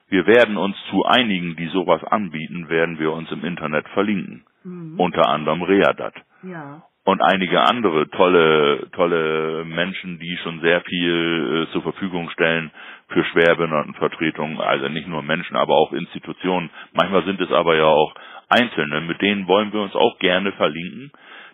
Wir 0.08 0.26
werden 0.26 0.56
uns 0.56 0.76
zu 0.90 1.04
einigen, 1.04 1.56
die 1.56 1.68
sowas 1.68 2.02
anbieten, 2.04 2.68
werden 2.68 2.98
wir 2.98 3.12
uns 3.12 3.30
im 3.30 3.44
Internet 3.44 3.88
verlinken. 3.90 4.44
Mhm. 4.64 4.98
Unter 4.98 5.28
anderem 5.28 5.62
Rehadat. 5.62 6.14
Ja. 6.42 6.82
und 7.04 7.20
einige 7.22 7.60
andere 7.62 8.08
tolle, 8.10 8.88
tolle 8.92 9.64
Menschen, 9.64 10.18
die 10.18 10.36
schon 10.42 10.60
sehr 10.60 10.80
viel 10.82 11.66
äh, 11.68 11.72
zur 11.72 11.82
Verfügung 11.82 12.30
stellen 12.30 12.70
für 13.08 13.24
Schwerbehindertenvertretungen, 13.24 14.60
also 14.60 14.88
nicht 14.88 15.08
nur 15.08 15.22
Menschen, 15.22 15.56
aber 15.56 15.74
auch 15.74 15.92
Institutionen. 15.92 16.70
Manchmal 16.92 17.24
sind 17.24 17.40
es 17.40 17.50
aber 17.50 17.76
ja 17.76 17.86
auch 17.86 18.14
Einzelne, 18.48 19.00
mit 19.02 19.20
denen 19.22 19.48
wollen 19.48 19.72
wir 19.72 19.80
uns 19.80 19.94
auch 19.94 20.18
gerne 20.18 20.52
verlinken. 20.52 21.10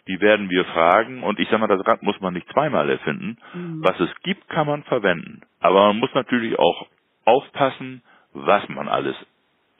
Die 0.09 0.21
werden 0.21 0.51
wir 0.51 0.65
fragen 0.67 1.23
und 1.23 1.39
ich 1.41 1.49
sage 1.49 1.61
mal, 1.61 1.69
das 1.69 1.87
Rad 1.87 2.03
muss 2.03 2.21
man 2.21 2.35
nicht 2.35 2.49
zweimal 2.53 2.89
erfinden. 2.91 3.39
Mhm. 3.55 3.83
Was 3.83 3.99
es 4.01 4.11
gibt, 4.23 4.49
kann 4.49 4.67
man 4.67 4.83
verwenden. 4.85 5.43
Aber 5.61 5.89
man 5.89 5.99
muss 5.99 6.15
natürlich 6.15 6.59
auch 6.59 6.87
aufpassen, 7.25 8.03
was 8.33 8.69
man 8.69 8.89
alles 8.89 9.17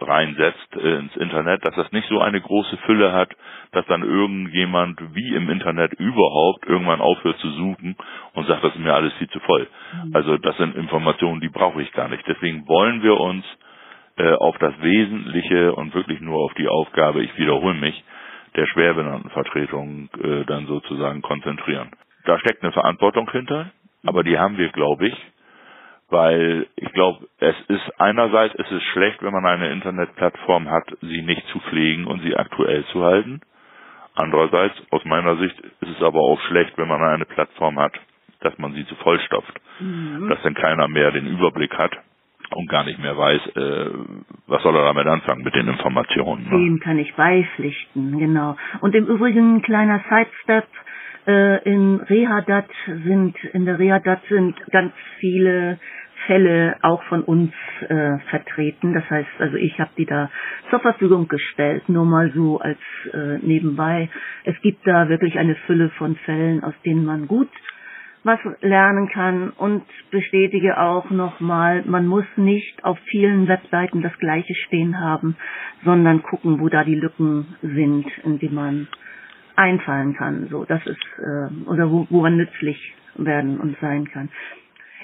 reinsetzt 0.01 0.77
äh, 0.77 0.99
ins 0.99 1.17
Internet, 1.17 1.65
dass 1.67 1.75
das 1.75 1.91
nicht 1.93 2.09
so 2.09 2.21
eine 2.21 2.41
große 2.41 2.77
Fülle 2.79 3.13
hat, 3.13 3.31
dass 3.73 3.87
dann 3.87 4.03
irgendjemand 4.03 5.01
wie 5.15 5.35
im 5.35 5.49
Internet 5.49 5.95
überhaupt 5.95 6.67
irgendwann 6.67 7.01
aufhört 7.01 7.39
zu 7.39 7.51
suchen 7.51 7.97
und 8.35 8.47
sagt, 8.47 8.63
das 8.63 8.75
ist 8.75 8.81
mir 8.81 8.95
alles 8.95 9.13
viel 9.15 9.29
zu 9.31 9.41
voll. 9.41 9.69
Mhm. 10.05 10.15
Also 10.15 10.37
das 10.39 10.57
sind 10.59 10.77
Informationen, 10.77 11.41
die 11.41 11.49
brauche 11.49 11.81
ich 11.81 11.93
gar 11.93 12.09
nicht. 12.09 12.25
Deswegen 12.27 12.69
wollen 12.69 13.03
wir 13.03 13.19
uns 13.19 13.45
äh, 14.19 14.33
auf 14.33 14.59
das 14.59 14.75
Wesentliche 14.83 15.75
und 15.75 15.95
wirklich 15.95 16.21
nur 16.21 16.45
auf 16.45 16.53
die 16.55 16.69
Aufgabe, 16.69 17.23
ich 17.23 17.37
wiederhole 17.39 17.75
mich, 17.75 18.03
der 18.57 18.67
Schwerbehindertenvertretung 18.67 20.09
äh, 20.23 20.45
dann 20.45 20.67
sozusagen 20.67 21.23
konzentrieren. 21.23 21.91
Da 22.25 22.39
steckt 22.39 22.63
eine 22.63 22.73
Verantwortung 22.73 23.31
hinter, 23.31 23.71
aber 24.05 24.25
die 24.25 24.39
haben 24.39 24.57
wir, 24.59 24.71
glaube 24.71 25.09
ich, 25.09 25.17
weil 26.09 26.67
ich 26.77 26.93
glaube, 26.93 27.27
es 27.39 27.55
ist 27.69 28.01
einerseits 28.01 28.55
ist 28.55 28.71
es 28.71 28.83
schlecht, 28.93 29.23
wenn 29.23 29.33
man 29.33 29.45
eine 29.45 29.71
Internetplattform 29.71 30.71
hat, 30.71 30.85
sie 31.01 31.23
nicht 31.23 31.47
zu 31.49 31.59
pflegen 31.61 32.07
und 32.07 32.23
sie 32.23 32.37
aktuell 32.37 32.85
zu 32.87 33.03
halten. 33.03 33.41
Andererseits, 34.15 34.75
aus 34.91 35.05
meiner 35.05 35.37
Sicht, 35.37 35.59
ist 35.61 35.97
es 35.97 36.03
aber 36.03 36.21
auch 36.21 36.41
schlecht, 36.43 36.79
wenn 36.79 36.89
man 36.89 37.03
eine 37.03 37.27
Plattform 37.27 37.79
hat, 37.79 37.93
dass 38.41 38.57
man 38.59 38.73
sie 38.73 38.87
zu 38.87 38.95
vollstopft, 38.97 39.61
mhm. 39.81 40.29
dass 40.29 40.41
dann 40.43 40.55
keiner 40.55 40.89
mehr 40.89 41.11
den 41.11 41.27
Überblick 41.27 41.77
hat 41.77 41.93
und 42.55 42.69
gar 42.69 42.85
nicht 42.85 42.99
mehr 43.01 43.17
weiß, 43.17 43.47
äh, 43.57 43.91
was 44.47 44.63
soll 44.63 44.77
er 44.77 44.85
damit 44.85 45.07
anfangen 45.07 45.43
mit 45.43 45.55
den 45.55 45.69
Informationen. 45.69 46.45
Ne? 46.45 46.51
Dem 46.51 46.81
kann 46.81 46.99
ich 46.99 47.15
beipflichten, 47.15 48.19
genau. 48.19 48.57
Und 48.81 48.95
im 48.95 49.07
Übrigen 49.07 49.63
kleiner 49.63 50.03
Sidestep, 50.09 50.67
äh, 51.27 51.63
in 51.65 52.01
Rehadat 52.01 52.69
sind, 52.87 53.37
in 53.53 53.65
der 53.65 53.79
Rehadat 53.79 54.21
sind 54.29 54.55
ganz 54.71 54.93
viele 55.19 55.79
Fälle 56.27 56.77
auch 56.83 57.03
von 57.05 57.23
uns 57.23 57.53
äh, 57.89 58.19
vertreten. 58.31 58.95
Das 58.95 59.09
heißt, 59.11 59.29
also 59.39 59.57
ich 59.57 59.79
habe 59.79 59.91
die 59.97 60.07
da 60.07 60.31
zur 60.71 60.81
Verfügung 60.81 61.29
gestellt, 61.29 61.89
nur 61.89 62.05
mal 62.05 62.33
so 62.35 62.59
als 62.59 62.79
äh, 63.13 63.39
nebenbei. 63.43 64.09
Es 64.45 64.61
gibt 64.63 64.87
da 64.87 65.09
wirklich 65.09 65.39
eine 65.39 65.55
Fülle 65.67 65.91
von 65.91 66.17
Fällen, 66.17 66.65
aus 66.65 66.75
denen 66.85 67.05
man 67.05 67.27
gut 67.27 67.51
was 68.27 68.41
lernen 68.61 69.09
kann 69.09 69.51
und 69.51 69.85
bestätige 70.11 70.79
auch 70.81 71.11
nochmal, 71.11 71.85
man 71.87 72.09
muss 72.09 72.25
nicht 72.37 72.85
auf 72.85 72.99
vielen 73.09 73.47
Webseiten 73.47 74.03
das 74.03 74.19
Gleiche 74.19 74.55
stehen 74.67 74.99
haben, 74.99 75.37
sondern 75.85 76.23
gucken, 76.25 76.61
wo 76.61 76.69
da 76.69 76.83
die 76.83 76.97
Lücken 76.97 77.57
sind, 77.63 78.07
in 78.25 78.41
die 78.41 78.49
man 78.49 78.89
einfallen 79.55 80.15
kann. 80.15 80.49
So, 80.51 80.65
das 80.65 80.85
ist 80.87 80.99
äh, 81.19 81.69
oder 81.71 81.91
wo, 81.91 82.07
wo 82.11 82.21
man 82.21 82.37
nützlich 82.37 82.95
werden 83.15 83.61
und 83.61 83.77
sein 83.81 84.07
kann. 84.07 84.29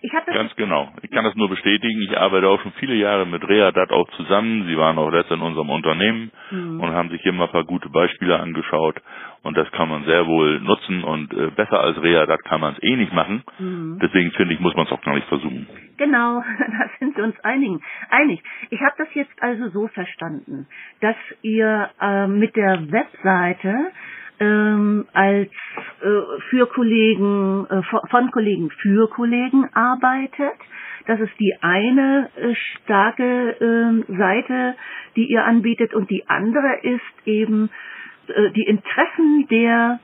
Ich 0.05 0.11
das 0.11 0.35
Ganz 0.35 0.57
genau. 0.57 0.93
Ich 1.03 1.11
kann 1.13 1.23
das 1.25 1.37
nur 1.37 1.49
bestätigen. 1.49 2.03
Ich 2.03 2.19
arbeite 2.19 2.49
auch 2.49 2.61
schon 2.61 2.73
viele 2.73 2.95
Jahre 2.95 3.25
mit 3.25 3.49
Readat 3.49 3.93
auch 3.93 4.11
zusammen. 4.11 4.67
Sie 4.67 4.77
waren 4.77 4.99
auch 4.99 5.11
letztens 5.11 5.41
in 5.41 5.47
unserem 5.47 5.71
Unternehmen 5.71 6.33
mhm. 6.51 6.81
und 6.81 6.91
haben 6.91 7.09
sich 7.11 7.23
hier 7.23 7.33
mal 7.33 7.45
ein 7.45 7.53
paar 7.53 7.65
gute 7.65 7.89
Beispiele 7.89 8.39
angeschaut. 8.41 9.01
Und 9.45 9.57
das 9.57 9.71
kann 9.71 9.89
man 9.89 10.05
sehr 10.05 10.27
wohl 10.27 10.61
nutzen 10.61 11.05
und 11.05 11.33
äh, 11.33 11.51
besser 11.51 11.81
als 11.81 12.03
Readat 12.03 12.43
kann 12.45 12.61
man 12.61 12.75
es 12.75 12.83
eh 12.83 12.97
nicht 12.97 13.13
machen. 13.13 13.45
Mhm. 13.61 14.01
Deswegen 14.03 14.33
finde 14.33 14.55
ich, 14.55 14.61
muss 14.61 14.75
man 14.75 14.87
es 14.87 14.93
auch 14.93 15.03
gar 15.03 15.15
nicht 15.15 15.29
versuchen. 15.29 15.69
Genau, 15.99 16.43
da 16.59 16.91
sind 16.99 17.17
wir 17.17 17.23
uns 17.23 17.39
einigen, 17.45 17.81
einig. 18.11 18.43
Ich 18.71 18.81
habe 18.81 18.95
das 18.99 19.09
jetzt 19.15 19.41
also 19.41 19.69
so 19.69 19.87
verstanden, 19.87 20.67
dass 21.01 21.17
ihr 21.43 21.91
äh, 22.01 22.27
mit 22.27 22.57
der 22.57 22.91
Webseite 22.91 23.93
ähm, 24.43 25.07
als 25.13 25.49
äh, 26.03 26.41
für 26.51 26.67
Kollegen, 26.67 27.67
äh, 27.71 27.83
von 28.11 28.31
Kollegen 28.33 28.71
für 28.71 29.09
Kollegen 29.09 29.69
arbeitet. 29.73 30.59
Das 31.07 31.21
ist 31.21 31.33
die 31.39 31.55
eine 31.61 32.29
äh, 32.37 32.55
starke 32.55 33.23
äh, 34.09 34.17
Seite, 34.17 34.75
die 35.17 35.27
ihr 35.27 35.45
anbietet 35.45 35.95
und 35.95 36.11
die 36.11 36.29
andere 36.29 36.81
ist 36.83 37.27
eben 37.27 37.71
äh, 38.29 38.51
die 38.51 38.63
Interessen 38.65 39.47
der 39.49 40.01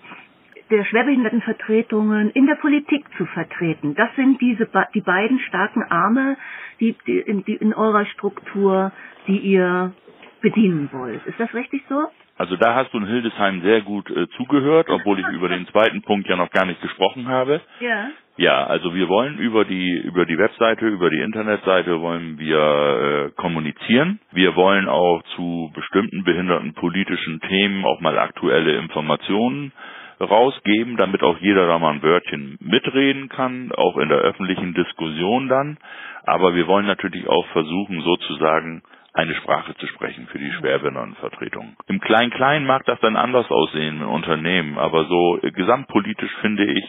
der 0.71 0.85
Schwerbehindertenvertretungen 0.85 2.29
in 2.33 2.47
der 2.47 2.57
Politik 2.57 3.07
zu 3.17 3.25
vertreten. 3.25 3.95
Das 3.95 4.15
sind 4.17 4.39
diese 4.39 4.69
die 4.93 5.01
beiden 5.01 5.39
starken 5.41 5.83
Arme, 5.83 6.37
die, 6.79 6.95
die, 7.07 7.19
in, 7.21 7.43
die 7.45 7.55
in 7.55 7.73
eurer 7.73 8.05
Struktur, 8.05 8.93
die 9.27 9.39
ihr 9.39 9.95
bedienen 10.43 10.91
wollt. 10.93 11.25
Ist 11.27 11.41
das 11.41 11.55
richtig 11.55 11.83
so? 11.89 12.05
Also 12.39 12.57
da 12.57 12.77
hast 12.77 12.95
du 12.95 12.99
in 12.99 13.07
Hildesheim 13.07 13.63
sehr 13.63 13.83
gut 13.83 14.09
äh, 14.11 14.29
zugehört, 14.37 14.89
obwohl 14.89 15.19
ich 15.19 15.27
über 15.29 15.49
den 15.49 15.67
zweiten 15.67 16.03
Punkt 16.03 16.29
ja 16.29 16.37
noch 16.37 16.51
gar 16.51 16.65
nicht 16.67 16.81
gesprochen 16.81 17.29
habe. 17.29 17.61
Ja. 17.81 18.09
Ja, 18.37 18.65
also 18.65 18.95
wir 18.95 19.09
wollen 19.09 19.39
über 19.39 19.65
die 19.65 19.97
über 19.99 20.25
die 20.25 20.39
Webseite, 20.39 20.87
über 20.87 21.11
die 21.11 21.19
Internetseite 21.19 22.01
wollen 22.01 22.39
wir 22.39 22.61
äh, 22.61 23.31
kommunizieren. 23.33 24.21
Wir 24.31 24.55
wollen 24.55 24.89
auch 24.89 25.21
zu 25.35 25.73
bestimmten 25.75 26.23
behinderten 26.23 26.75
politischen 26.75 27.41
Themen 27.41 27.85
auch 27.85 28.01
mal 28.01 28.17
aktuelle 28.17 28.77
Informationen 28.79 29.73
rausgeben, 30.21 30.97
damit 30.97 31.25
auch 31.25 31.39
jeder 31.39 31.67
da 31.67 31.81
mal 31.81 31.95
ein 31.95 32.03
Wörtchen 32.03 32.57
mitreden 32.61 33.29
kann, 33.29 33.73
auch 33.73 33.97
in 33.99 34.09
der 34.09 34.19
öffentlichen 34.19 34.73
Diskussion 34.75 35.49
dann. 35.49 35.77
Aber 36.25 36.55
wir 36.55 36.69
wollen 36.69 36.87
natürlich 36.87 37.29
auch 37.29 37.47
versuchen, 37.49 38.01
sozusagen 38.03 38.83
eine 39.19 39.35
Sprache 39.35 39.75
zu 39.75 39.87
sprechen 39.89 40.29
für 40.29 40.39
die 40.39 40.53
Schwerbehindertenvertretung. 40.53 41.77
Im 41.89 42.01
Klein-Klein 42.01 42.65
mag 42.65 42.85
das 42.85 43.01
dann 43.01 43.17
anders 43.17 43.51
aussehen 43.51 44.01
im 44.01 44.09
Unternehmen, 44.09 44.79
aber 44.79 45.07
so 45.07 45.41
gesamtpolitisch 45.43 46.31
finde 46.41 46.65
ich, 46.65 46.85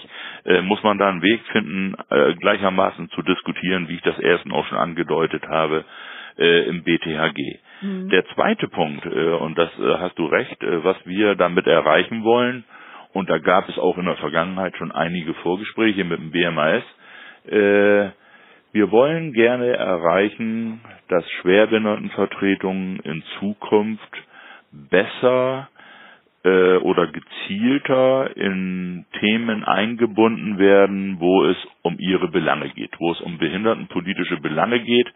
äh, 0.46 0.62
muss 0.62 0.84
man 0.84 1.00
da 1.00 1.10
einen 1.10 1.24
Weg 1.24 1.42
finden, 1.52 1.96
äh, 2.12 2.36
gleichermaßen 2.36 3.10
zu 3.10 3.24
diskutieren, 3.24 3.89
wie 3.89 3.96
ich 3.96 4.04
das 4.04 4.20
ersten 4.20 4.52
auch 4.52 4.63
schon 4.68 4.78
angedeutet 4.78 5.48
habe, 5.48 5.86
äh, 6.38 6.70
im 6.70 6.84
BTHG. 6.84 7.58
Mhm. 7.82 8.10
Der 8.10 8.24
zweite 8.36 8.68
Punkt, 8.68 9.08
und 9.08 9.58
das 9.58 9.72
hast 9.78 10.20
du 10.20 10.28
recht, 10.28 10.58
was 10.62 10.98
wir 11.06 11.34
damit 11.34 11.65
erreichen 11.65 12.24
wollen, 12.24 12.63
und 13.12 13.28
da 13.28 13.39
gab 13.39 13.68
es 13.70 13.80
auch 13.80 13.98
in 13.98 14.06
der 14.06 14.18
Vergangenheit 14.18 14.78
schon 14.78 14.92
einige 14.92 15.34
Vorgespräche 15.34 16.04
mit 16.04 16.20
dem 16.20 16.30
BMAS, 16.30 16.84
wir 18.71 18.91
wollen 18.91 19.34
gerne 19.34 19.67
erreichen, 19.75 20.82
dass 21.08 21.23
Schwerbehindertenvertretungen 21.41 22.99
in 22.99 23.23
Zukunft 23.39 24.12
besser 24.71 25.69
äh, 26.43 26.77
oder 26.77 27.08
gezielter 27.08 28.36
in 28.38 29.05
Themen 29.19 29.63
eingebunden 29.63 30.58
werden, 30.60 31.19
wo 31.19 31.45
es 31.45 31.58
um 31.82 31.98
ihre 31.98 32.28
Belange 32.28 32.70
geht, 32.70 32.92
wo 33.00 33.12
es 33.12 33.22
um 33.22 33.38
behindertenpolitische 33.38 34.38
Belange 34.38 34.80
geht, 34.82 35.08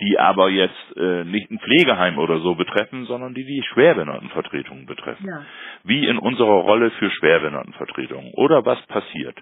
die 0.00 0.18
aber 0.18 0.48
jetzt 0.50 0.96
äh, 0.96 1.24
nicht 1.24 1.50
ein 1.50 1.58
Pflegeheim 1.58 2.18
oder 2.18 2.38
so 2.38 2.54
betreffen, 2.54 3.04
sondern 3.06 3.34
die 3.34 3.44
die 3.44 3.62
Schwerbehindertenvertretungen 3.62 4.86
betreffen. 4.86 5.26
Ja. 5.26 5.42
Wie 5.84 6.06
in 6.06 6.18
unserer 6.18 6.62
Rolle 6.62 6.90
für 6.92 7.10
Schwerbehindertenvertretungen. 7.10 8.32
Oder 8.34 8.64
was 8.64 8.80
passiert? 8.86 9.36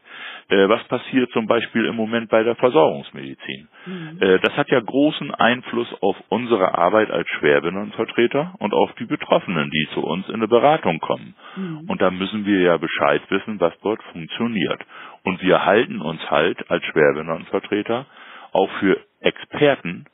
Äh, 0.49 0.69
was 0.69 0.83
passiert 0.85 1.31
zum 1.33 1.47
Beispiel 1.47 1.85
im 1.87 1.97
Moment 1.97 2.31
bei 2.31 2.43
der 2.43 2.57
Versorgungsmedizin? 2.57 3.69
Mhm. 3.87 4.19
Äh, 4.21 4.39
das 4.41 4.57
hat 4.57 4.71
ja 4.71 4.81
großen 4.81 5.35
Einfluss 5.35 5.89
auf 6.01 6.17
unsere 6.29 6.77
Arbeit 6.77 7.11
als 7.11 7.29
Schwerbehindertenvertreter 7.39 8.55
und 8.59 8.73
auf 8.73 8.93
die 8.95 9.07
Betroffenen, 9.07 9.71
die 9.71 9.89
zu 9.93 10.01
uns 10.03 10.29
in 10.29 10.37
eine 10.37 10.49
Beratung 10.49 11.01
kommen. 11.01 11.35
Mhm. 11.57 11.85
Und 11.89 12.01
da 12.01 12.11
müssen 12.11 12.47
wir 12.47 12.61
ja 12.61 12.77
Bescheid 12.77 13.23
wissen, 13.29 13.61
was 13.61 13.75
dort 13.83 14.03
funktioniert. 14.12 14.81
Und 15.27 15.43
wir 15.43 15.65
halten 15.65 16.01
uns 16.01 16.21
halt 16.31 16.71
als 16.71 16.85
Schwerbehindertenvertreter 16.85 18.07
auch 18.53 18.71
für 18.79 18.97
Experten 19.21 20.05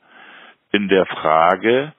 in 0.71 0.87
der 0.87 1.05
Frage 1.05 1.93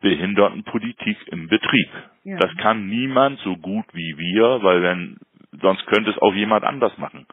Behindertenpolitik 0.00 1.18
im 1.26 1.48
Betrieb. 1.48 1.90
Ja. 2.24 2.38
Das 2.38 2.50
kann 2.56 2.86
niemand 2.86 3.40
so 3.40 3.56
gut 3.56 3.84
wie 3.92 4.16
wir, 4.16 4.62
weil 4.62 4.82
wenn, 4.82 5.18
sonst 5.60 5.86
könnte 5.86 6.12
es 6.12 6.18
auch 6.18 6.32
jemand 6.32 6.64
anders 6.64 6.96
machen. 6.96 7.26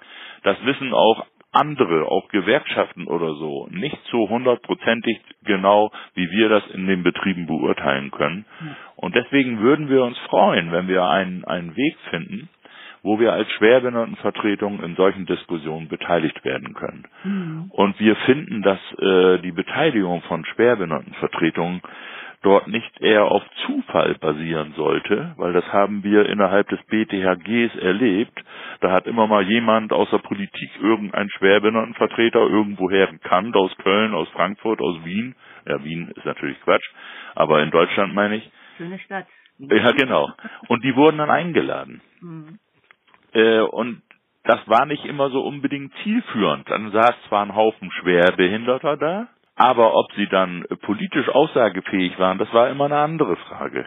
Das 0.43 0.57
wissen 0.65 0.93
auch 0.93 1.25
andere, 1.53 2.07
auch 2.07 2.27
Gewerkschaften 2.27 3.07
oder 3.07 3.35
so, 3.35 3.69
nicht 3.71 3.97
so 4.09 4.27
hundertprozentig 4.27 5.21
genau, 5.45 5.93
wie 6.15 6.29
wir 6.31 6.49
das 6.49 6.67
in 6.71 6.85
den 6.87 7.03
Betrieben 7.03 7.47
beurteilen 7.47 8.11
können. 8.11 8.45
Und 8.97 9.15
deswegen 9.15 9.59
würden 9.59 9.87
wir 9.87 10.03
uns 10.03 10.17
freuen, 10.29 10.73
wenn 10.73 10.89
wir 10.89 11.05
einen, 11.05 11.45
einen 11.45 11.77
Weg 11.77 11.95
finden, 12.09 12.49
wo 13.03 13.19
wir 13.19 13.33
als 13.33 13.49
Schwerbehindertenvertretung 13.53 14.81
in 14.83 14.95
solchen 14.95 15.25
Diskussionen 15.25 15.87
beteiligt 15.87 16.43
werden 16.45 16.73
können. 16.73 17.07
Mhm. 17.23 17.71
Und 17.71 17.99
wir 17.99 18.15
finden, 18.17 18.61
dass 18.61 18.79
äh, 18.99 19.39
die 19.39 19.51
Beteiligung 19.51 20.21
von 20.23 20.45
Schwerbehindertenvertretungen 20.45 21.81
dort 22.43 22.67
nicht 22.67 22.99
eher 23.01 23.25
auf 23.25 23.43
Zufall 23.65 24.15
basieren 24.15 24.73
sollte, 24.75 25.33
weil 25.37 25.53
das 25.53 25.65
haben 25.71 26.03
wir 26.03 26.27
innerhalb 26.27 26.67
des 26.69 26.79
BTHGs 26.87 27.75
erlebt. 27.75 28.43
Da 28.79 28.91
hat 28.91 29.05
immer 29.05 29.27
mal 29.27 29.43
jemand 29.43 29.93
aus 29.93 30.09
der 30.09 30.17
Politik 30.19 30.69
irgendein 30.81 31.29
Schwerbehindertenvertreter 31.29 32.39
irgendwoher 32.39 33.07
gekannt, 33.07 33.55
aus 33.55 33.75
Köln, 33.77 34.13
aus 34.13 34.27
Frankfurt, 34.29 34.81
aus 34.81 35.03
Wien. 35.05 35.35
Ja, 35.67 35.83
Wien 35.83 36.11
ist 36.15 36.25
natürlich 36.25 36.59
Quatsch, 36.61 36.87
aber 37.35 37.61
in 37.61 37.69
Deutschland 37.69 38.13
meine 38.15 38.37
ich. 38.37 38.51
Schöne 38.77 38.97
Stadt. 38.99 39.27
Ja, 39.59 39.91
genau. 39.91 40.31
Und 40.67 40.83
die 40.83 40.95
wurden 40.95 41.19
dann 41.19 41.29
eingeladen. 41.29 42.01
Mhm. 42.21 42.57
Äh, 43.33 43.59
und 43.61 44.01
das 44.43 44.59
war 44.67 44.85
nicht 44.85 45.05
immer 45.05 45.29
so 45.29 45.41
unbedingt 45.41 45.93
zielführend. 46.03 46.69
Dann 46.69 46.91
saß 46.91 47.13
zwar 47.27 47.43
ein 47.45 47.55
Haufen 47.55 47.91
Schwerbehinderter 47.91 48.97
da, 48.97 49.27
aber 49.55 49.95
ob 49.95 50.11
sie 50.13 50.27
dann 50.27 50.65
politisch 50.81 51.29
aussagefähig 51.29 52.17
waren, 52.17 52.37
das 52.37 52.51
war 52.53 52.69
immer 52.69 52.85
eine 52.85 52.97
andere 52.97 53.35
Frage. 53.35 53.85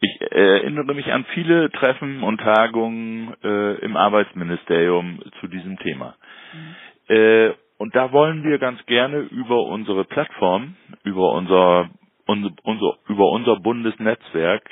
Ich 0.00 0.20
erinnere 0.32 0.94
mich 0.94 1.12
an 1.12 1.24
viele 1.34 1.70
Treffen 1.70 2.22
und 2.22 2.38
Tagungen 2.40 3.34
äh, 3.44 3.74
im 3.84 3.96
Arbeitsministerium 3.96 5.20
zu 5.40 5.48
diesem 5.48 5.78
Thema. 5.78 6.16
Mhm. 6.52 7.14
Äh, 7.14 7.52
und 7.78 7.94
da 7.94 8.12
wollen 8.12 8.44
wir 8.44 8.58
ganz 8.58 8.84
gerne 8.86 9.18
über 9.18 9.64
unsere 9.64 10.04
Plattform, 10.04 10.76
über 11.04 11.32
unser, 11.32 11.90
unser, 12.26 12.50
unser 12.62 12.94
über 13.08 13.30
unser 13.30 13.56
Bundesnetzwerk 13.56 14.62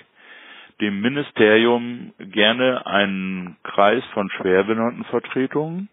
dem 0.81 1.01
Ministerium 1.01 2.13
gerne 2.19 2.87
einen 2.87 3.57
Kreis 3.63 4.05
von 4.15 4.31
Schwerbehindertenvertretungen 4.31 5.89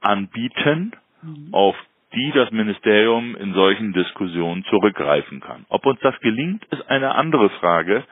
anbieten, 0.00 0.92
mhm. 1.22 1.48
auf 1.52 1.76
die 2.14 2.32
das 2.32 2.50
Ministerium 2.50 3.36
in 3.36 3.52
solchen 3.54 3.92
Diskussionen 3.92 4.64
zurückgreifen 4.64 5.40
kann. 5.40 5.66
Ob 5.68 5.84
uns 5.86 6.00
das 6.00 6.18
gelingt, 6.20 6.64
ist 6.66 6.88
eine 6.88 7.14
andere 7.14 7.50
Frage, 7.50 8.04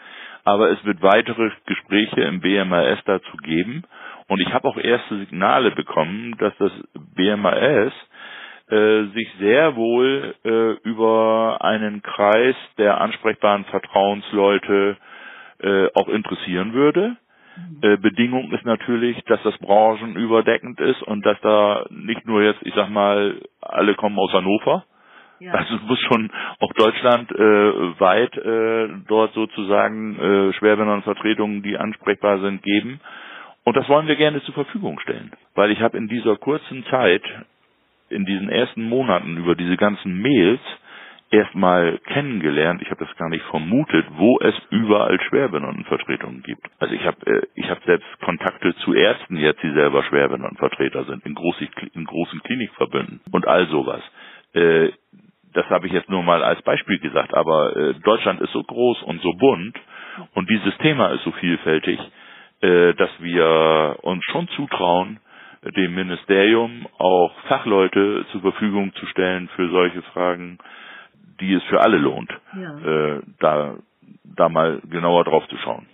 aber 0.44 0.70
es 0.70 0.84
wird 0.84 1.00
weitere 1.00 1.50
Gespräche 1.66 2.22
im 2.22 2.40
BMAS 2.40 2.98
dazu 3.06 3.36
geben 3.38 3.84
und 4.28 4.40
ich 4.40 4.52
habe 4.52 4.68
auch 4.68 4.76
erste 4.76 5.18
Signale 5.18 5.70
bekommen, 5.70 6.36
dass 6.38 6.52
das 6.58 6.72
BMAS 7.14 7.92
äh, 8.68 9.04
sich 9.14 9.28
sehr 9.38 9.76
wohl 9.76 10.34
äh, 10.44 10.72
über 10.88 11.58
einen 11.60 12.02
Kreis 12.02 12.56
der 12.78 13.00
ansprechbaren 13.00 13.64
Vertrauensleute 13.66 14.96
äh, 15.64 15.88
auch 15.94 16.08
interessieren 16.08 16.72
würde. 16.72 17.16
Mhm. 17.56 17.78
Äh, 17.82 17.96
Bedingung 17.96 18.52
ist 18.52 18.64
natürlich, 18.64 19.22
dass 19.24 19.42
das 19.42 19.56
branchenüberdeckend 19.58 20.80
ist 20.80 21.02
und 21.02 21.24
dass 21.24 21.40
da 21.40 21.86
nicht 21.90 22.26
nur 22.26 22.42
jetzt, 22.42 22.60
ich 22.62 22.74
sag 22.74 22.90
mal, 22.90 23.40
alle 23.60 23.94
kommen 23.94 24.18
aus 24.18 24.32
Hannover. 24.32 24.84
Ja. 25.40 25.52
Also 25.52 25.76
es 25.76 25.82
muss 25.82 26.00
schon 26.00 26.30
auch 26.60 26.72
Deutschland 26.74 27.30
äh, 27.32 28.00
weit 28.00 28.36
äh, 28.36 28.88
dort 29.08 29.34
sozusagen 29.34 30.18
äh, 30.18 30.52
Schwerbehindertenvertretungen, 30.54 31.62
die 31.62 31.76
ansprechbar 31.76 32.40
sind, 32.40 32.62
geben. 32.62 33.00
Und 33.64 33.76
das 33.76 33.88
wollen 33.88 34.06
wir 34.06 34.16
gerne 34.16 34.42
zur 34.42 34.54
Verfügung 34.54 35.00
stellen. 35.00 35.32
Weil 35.54 35.70
ich 35.70 35.80
habe 35.80 35.96
in 35.96 36.08
dieser 36.08 36.36
kurzen 36.36 36.84
Zeit, 36.86 37.22
in 38.10 38.24
diesen 38.26 38.48
ersten 38.48 38.88
Monaten 38.88 39.38
über 39.38 39.54
diese 39.54 39.76
ganzen 39.76 40.20
Mails 40.20 40.60
erstmal 41.34 41.98
kennengelernt, 42.06 42.80
ich 42.82 42.90
habe 42.90 43.04
das 43.04 43.16
gar 43.16 43.28
nicht 43.28 43.44
vermutet, 43.46 44.06
wo 44.16 44.38
es 44.40 44.54
überall 44.70 45.20
Schwerbehindertenvertretungen 45.20 46.42
gibt. 46.42 46.66
Also 46.78 46.94
ich 46.94 47.04
habe 47.04 47.26
äh, 47.26 47.42
ich 47.54 47.68
habe 47.68 47.80
selbst 47.84 48.06
Kontakte 48.20 48.74
zu 48.76 48.94
Ärzten 48.94 49.36
jetzt, 49.36 49.62
die 49.62 49.72
selber 49.72 50.02
Schwerbehindertenvertreter 50.04 51.04
sind, 51.04 51.26
in, 51.26 51.34
große, 51.34 51.68
in 51.94 52.04
großen 52.04 52.40
Klinikverbünden 52.42 53.20
und 53.32 53.46
all 53.46 53.66
sowas. 53.66 54.02
Äh, 54.52 54.90
das 55.52 55.68
habe 55.70 55.86
ich 55.86 55.92
jetzt 55.92 56.08
nur 56.08 56.22
mal 56.22 56.42
als 56.42 56.62
Beispiel 56.62 56.98
gesagt, 56.98 57.34
aber 57.34 57.76
äh, 57.76 57.94
Deutschland 58.04 58.40
ist 58.40 58.52
so 58.52 58.62
groß 58.62 59.02
und 59.02 59.20
so 59.22 59.32
bunt 59.32 59.78
und 60.34 60.48
dieses 60.48 60.76
Thema 60.78 61.08
ist 61.08 61.24
so 61.24 61.32
vielfältig, 61.32 61.98
äh, 62.60 62.94
dass 62.94 63.10
wir 63.20 63.96
uns 64.02 64.24
schon 64.24 64.48
zutrauen, 64.48 65.20
dem 65.76 65.94
Ministerium 65.94 66.86
auch 66.98 67.32
Fachleute 67.48 68.26
zur 68.32 68.42
Verfügung 68.42 68.92
zu 68.94 69.06
stellen 69.06 69.48
für 69.56 69.68
solche 69.70 70.02
Fragen, 70.12 70.58
die 71.46 71.54
es 71.54 71.62
für 71.64 71.80
alle 71.80 71.98
lohnt, 71.98 72.30
ja. 72.56 72.78
äh, 72.78 73.22
da, 73.40 73.74
da 74.24 74.48
mal 74.48 74.80
genauer 74.88 75.24
drauf 75.24 75.44
zu 75.48 75.56
schauen. 75.58 75.86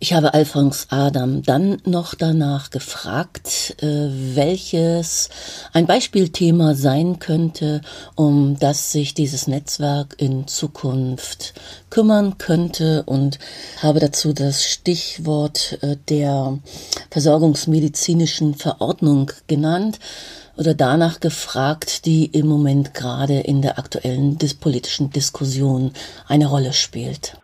Ich 0.00 0.12
habe 0.12 0.32
Alphons 0.32 0.86
Adam 0.90 1.42
dann 1.42 1.82
noch 1.84 2.14
danach 2.14 2.70
gefragt, 2.70 3.74
äh, 3.82 3.86
welches 4.36 5.28
ein 5.72 5.86
Beispielthema 5.86 6.74
sein 6.74 7.18
könnte, 7.18 7.80
um 8.14 8.56
das 8.60 8.92
sich 8.92 9.14
dieses 9.14 9.48
Netzwerk 9.48 10.14
in 10.18 10.46
Zukunft 10.46 11.54
kümmern 11.90 12.38
könnte 12.38 13.02
und 13.06 13.40
habe 13.82 13.98
dazu 13.98 14.32
das 14.32 14.64
Stichwort 14.64 15.78
äh, 15.82 15.96
der 16.08 16.60
versorgungsmedizinischen 17.10 18.54
Verordnung 18.54 19.32
genannt 19.48 19.98
oder 20.58 20.74
danach 20.74 21.20
gefragt, 21.20 22.04
die 22.04 22.26
im 22.34 22.46
Moment 22.48 22.92
gerade 22.94 23.40
in 23.46 23.62
der 23.62 23.78
aktuellen 23.78 24.36
politischen 24.60 25.10
Diskussion 25.10 25.92
eine 26.28 26.46
Rolle 26.46 26.72
spielt. 26.72 27.38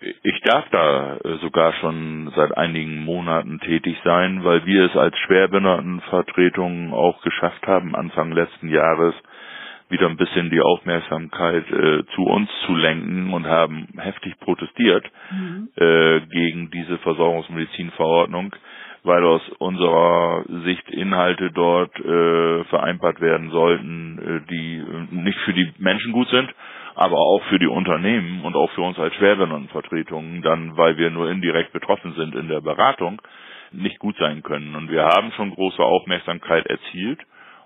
Ich 0.00 0.40
darf 0.42 0.64
da 0.70 1.16
äh, 1.16 1.38
sogar 1.40 1.72
schon 1.74 2.32
seit 2.36 2.56
einigen 2.56 3.04
Monaten 3.04 3.58
tätig 3.60 3.96
sein, 4.04 4.44
weil 4.44 4.64
wir 4.64 4.84
es 4.84 4.96
als 4.96 5.16
Schwerbehindertenvertretung 5.26 6.92
auch 6.92 7.20
geschafft 7.22 7.66
haben, 7.66 7.96
Anfang 7.96 8.32
letzten 8.32 8.68
Jahres 8.68 9.14
wieder 9.88 10.06
ein 10.06 10.16
bisschen 10.16 10.50
die 10.50 10.60
Aufmerksamkeit 10.60 11.64
äh, 11.70 12.04
zu 12.14 12.22
uns 12.22 12.48
zu 12.66 12.74
lenken 12.74 13.32
und 13.32 13.46
haben 13.46 13.88
heftig 13.96 14.38
protestiert 14.38 15.04
mhm. 15.30 15.68
äh, 15.76 16.20
gegen 16.26 16.70
diese 16.70 16.98
Versorgungsmedizinverordnung, 16.98 18.54
weil 19.04 19.24
aus 19.24 19.42
unserer 19.58 20.44
Sicht 20.64 20.88
Inhalte 20.90 21.50
dort 21.52 21.94
äh, 22.00 22.64
vereinbart 22.64 23.20
werden 23.20 23.50
sollten, 23.50 24.18
äh, 24.46 24.50
die 24.50 24.78
äh, 24.78 25.14
nicht 25.14 25.38
für 25.40 25.52
die 25.52 25.72
Menschen 25.78 26.12
gut 26.12 26.28
sind 26.28 26.52
aber 26.98 27.16
auch 27.16 27.40
für 27.44 27.60
die 27.60 27.68
Unternehmen 27.68 28.44
und 28.44 28.56
auch 28.56 28.70
für 28.72 28.82
uns 28.82 28.98
als 28.98 29.14
Schwerbehindertenvertretungen 29.14 30.42
dann, 30.42 30.76
weil 30.76 30.96
wir 30.96 31.10
nur 31.10 31.30
indirekt 31.30 31.72
betroffen 31.72 32.12
sind 32.14 32.34
in 32.34 32.48
der 32.48 32.60
Beratung, 32.60 33.22
nicht 33.70 34.00
gut 34.00 34.16
sein 34.18 34.42
können. 34.42 34.74
Und 34.74 34.90
wir 34.90 35.04
haben 35.04 35.30
schon 35.36 35.54
große 35.54 35.80
Aufmerksamkeit 35.80 36.66
erzielt 36.66 37.20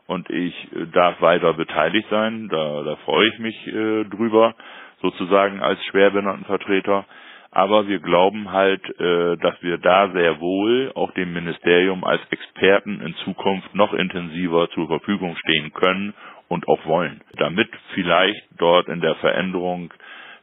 und 0.06 0.28
ich 0.28 0.54
äh, 0.76 0.86
darf 0.92 1.18
weiter 1.22 1.54
beteiligt 1.54 2.08
sein. 2.10 2.48
Da, 2.50 2.82
da 2.82 2.96
freue 3.06 3.28
ich 3.28 3.38
mich 3.38 3.66
äh, 3.68 4.04
drüber, 4.04 4.54
sozusagen 5.00 5.62
als 5.62 5.82
Schwerbehindertenvertreter. 5.86 7.06
Aber 7.54 7.86
wir 7.86 8.00
glauben 8.00 8.50
halt, 8.50 8.82
äh, 8.98 9.36
dass 9.36 9.62
wir 9.62 9.76
da 9.76 10.10
sehr 10.12 10.40
wohl 10.40 10.90
auch 10.94 11.12
dem 11.12 11.34
Ministerium 11.34 12.02
als 12.02 12.22
Experten 12.30 13.02
in 13.02 13.14
Zukunft 13.24 13.74
noch 13.74 13.92
intensiver 13.92 14.70
zur 14.70 14.88
Verfügung 14.88 15.36
stehen 15.36 15.70
können 15.74 16.14
und 16.48 16.66
auch 16.66 16.84
wollen, 16.86 17.20
damit 17.36 17.68
vielleicht 17.92 18.42
dort 18.58 18.88
in 18.88 19.02
der 19.02 19.16
Veränderung 19.16 19.92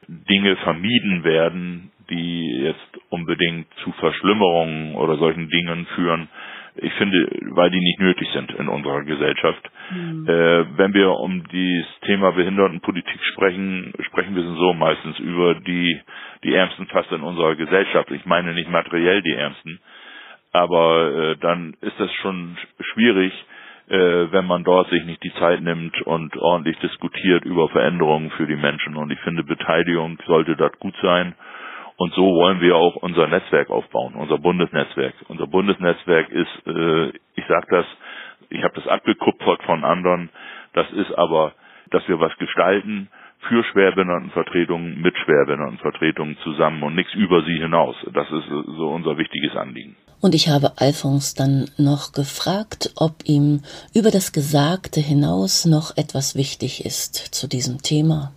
Dinge 0.08 0.56
vermieden 0.58 1.24
werden, 1.24 1.92
die 2.12 2.62
jetzt 2.64 3.00
unbedingt 3.10 3.68
zu 3.84 3.92
Verschlimmerungen 3.94 4.96
oder 4.96 5.18
solchen 5.18 5.50
Dingen 5.50 5.88
führen. 5.96 6.30
Ich 6.82 6.94
finde, 6.94 7.28
weil 7.52 7.70
die 7.72 7.80
nicht 7.80 8.00
nötig 8.00 8.28
sind 8.34 8.52
in 8.56 8.68
unserer 8.68 9.04
Gesellschaft. 9.04 9.70
Mhm. 9.92 10.28
Äh, 10.28 10.78
wenn 10.78 10.94
wir 10.94 11.12
um 11.12 11.44
das 11.44 12.00
Thema 12.08 12.32
Behindertenpolitik 12.32 13.24
sprechen, 13.34 13.94
sprechen 14.08 14.36
wir 14.36 14.44
so 14.44 14.74
meistens 14.74 15.20
über 15.20 15.56
die, 15.56 16.00
die 16.44 16.54
Ärmsten 16.54 16.88
fast 16.88 17.12
in 17.12 17.22
unserer 17.22 17.56
Gesellschaft. 17.56 18.12
Ich 18.12 18.26
meine 18.26 18.54
nicht 18.54 18.70
materiell 18.70 19.22
die 19.22 19.34
Ärmsten, 19.34 19.80
aber 20.52 21.12
äh, 21.14 21.36
dann 21.38 21.76
ist 21.82 22.00
das 22.00 22.12
schon 22.16 22.58
schwierig, 22.94 23.34
äh, 23.90 24.32
wenn 24.32 24.46
man 24.46 24.64
dort 24.64 24.90
sich 24.90 25.04
nicht 25.04 25.24
die 25.24 25.34
Zeit 25.34 25.62
nimmt 25.62 26.00
und 26.04 26.38
ordentlich 26.38 26.78
diskutiert 26.80 27.44
über 27.46 27.70
Veränderungen 27.70 28.30
für 28.32 28.48
die 28.48 28.56
Menschen. 28.56 28.96
Und 28.96 29.12
ich 29.12 29.20
finde, 29.22 29.44
Beteiligung 29.44 30.18
sollte 30.28 30.56
dort 30.56 30.80
gut 30.80 30.96
sein. 31.02 31.36
Und 32.00 32.14
so 32.14 32.24
wollen 32.24 32.62
wir 32.62 32.78
auch 32.78 32.96
unser 32.96 33.28
Netzwerk 33.28 33.70
aufbauen, 33.70 34.16
unser 34.16 34.38
Bundesnetzwerk. 34.38 35.16
Unser 35.28 35.48
Bundesnetzwerk 35.48 36.30
ist, 36.30 36.66
äh, 36.66 37.10
ich 37.36 37.46
sage 37.50 37.68
das, 37.70 37.86
ich 38.50 38.64
habe 38.64 38.74
das 38.76 38.88
abgekupfert 38.88 39.62
von 39.64 39.84
anderen, 39.84 40.30
das 40.72 40.90
ist 40.92 41.12
aber, 41.18 41.52
dass 41.92 42.08
wir 42.08 42.18
was 42.22 42.34
gestalten 42.38 43.10
für 43.50 43.66
Schwerbehindertenvertretungen, 43.66 45.02
mit 45.02 45.14
Schwerbehindertenvertretungen 45.18 46.38
zusammen 46.38 46.84
und 46.84 46.96
nichts 46.96 47.14
über 47.16 47.44
sie 47.44 47.58
hinaus. 47.58 47.98
Das 48.14 48.32
ist 48.32 48.48
so 48.48 48.92
unser 48.92 49.18
wichtiges 49.18 49.58
Anliegen. 49.58 49.98
Und 50.22 50.34
ich 50.36 50.48
habe 50.48 50.72
Alphons 50.78 51.34
dann 51.34 51.70
noch 51.78 52.14
gefragt, 52.14 52.94
ob 52.96 53.26
ihm 53.26 53.62
über 53.94 54.12
das 54.12 54.32
Gesagte 54.32 55.02
hinaus 55.02 55.66
noch 55.66 55.98
etwas 55.98 56.38
wichtig 56.38 56.86
ist 56.86 57.16
zu 57.36 57.50
diesem 57.50 57.82
Thema. 57.82 58.32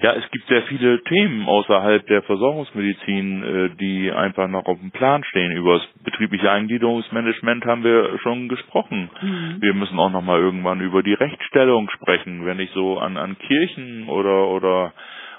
Ja, 0.00 0.12
es 0.12 0.30
gibt 0.30 0.46
sehr 0.46 0.62
viele 0.62 1.02
Themen 1.02 1.46
außerhalb 1.48 2.06
der 2.06 2.22
Versorgungsmedizin, 2.22 3.42
äh, 3.42 3.70
die 3.80 4.12
einfach 4.12 4.46
noch 4.46 4.66
auf 4.66 4.78
dem 4.78 4.92
Plan 4.92 5.24
stehen. 5.24 5.50
Über 5.52 5.78
das 5.78 5.86
betriebliche 6.04 6.50
Eingliederungsmanagement 6.50 7.64
haben 7.64 7.82
wir 7.82 8.16
schon 8.20 8.48
gesprochen. 8.48 9.10
Mhm. 9.20 9.56
Wir 9.60 9.74
müssen 9.74 9.98
auch 9.98 10.10
noch 10.10 10.22
mal 10.22 10.38
irgendwann 10.38 10.80
über 10.80 11.02
die 11.02 11.14
Rechtsstellung 11.14 11.90
sprechen, 11.90 12.46
wenn 12.46 12.60
ich 12.60 12.70
so 12.70 12.98
an, 12.98 13.16
an 13.16 13.36
Kirchen 13.38 14.08
oder, 14.08 14.48
oder 14.48 14.92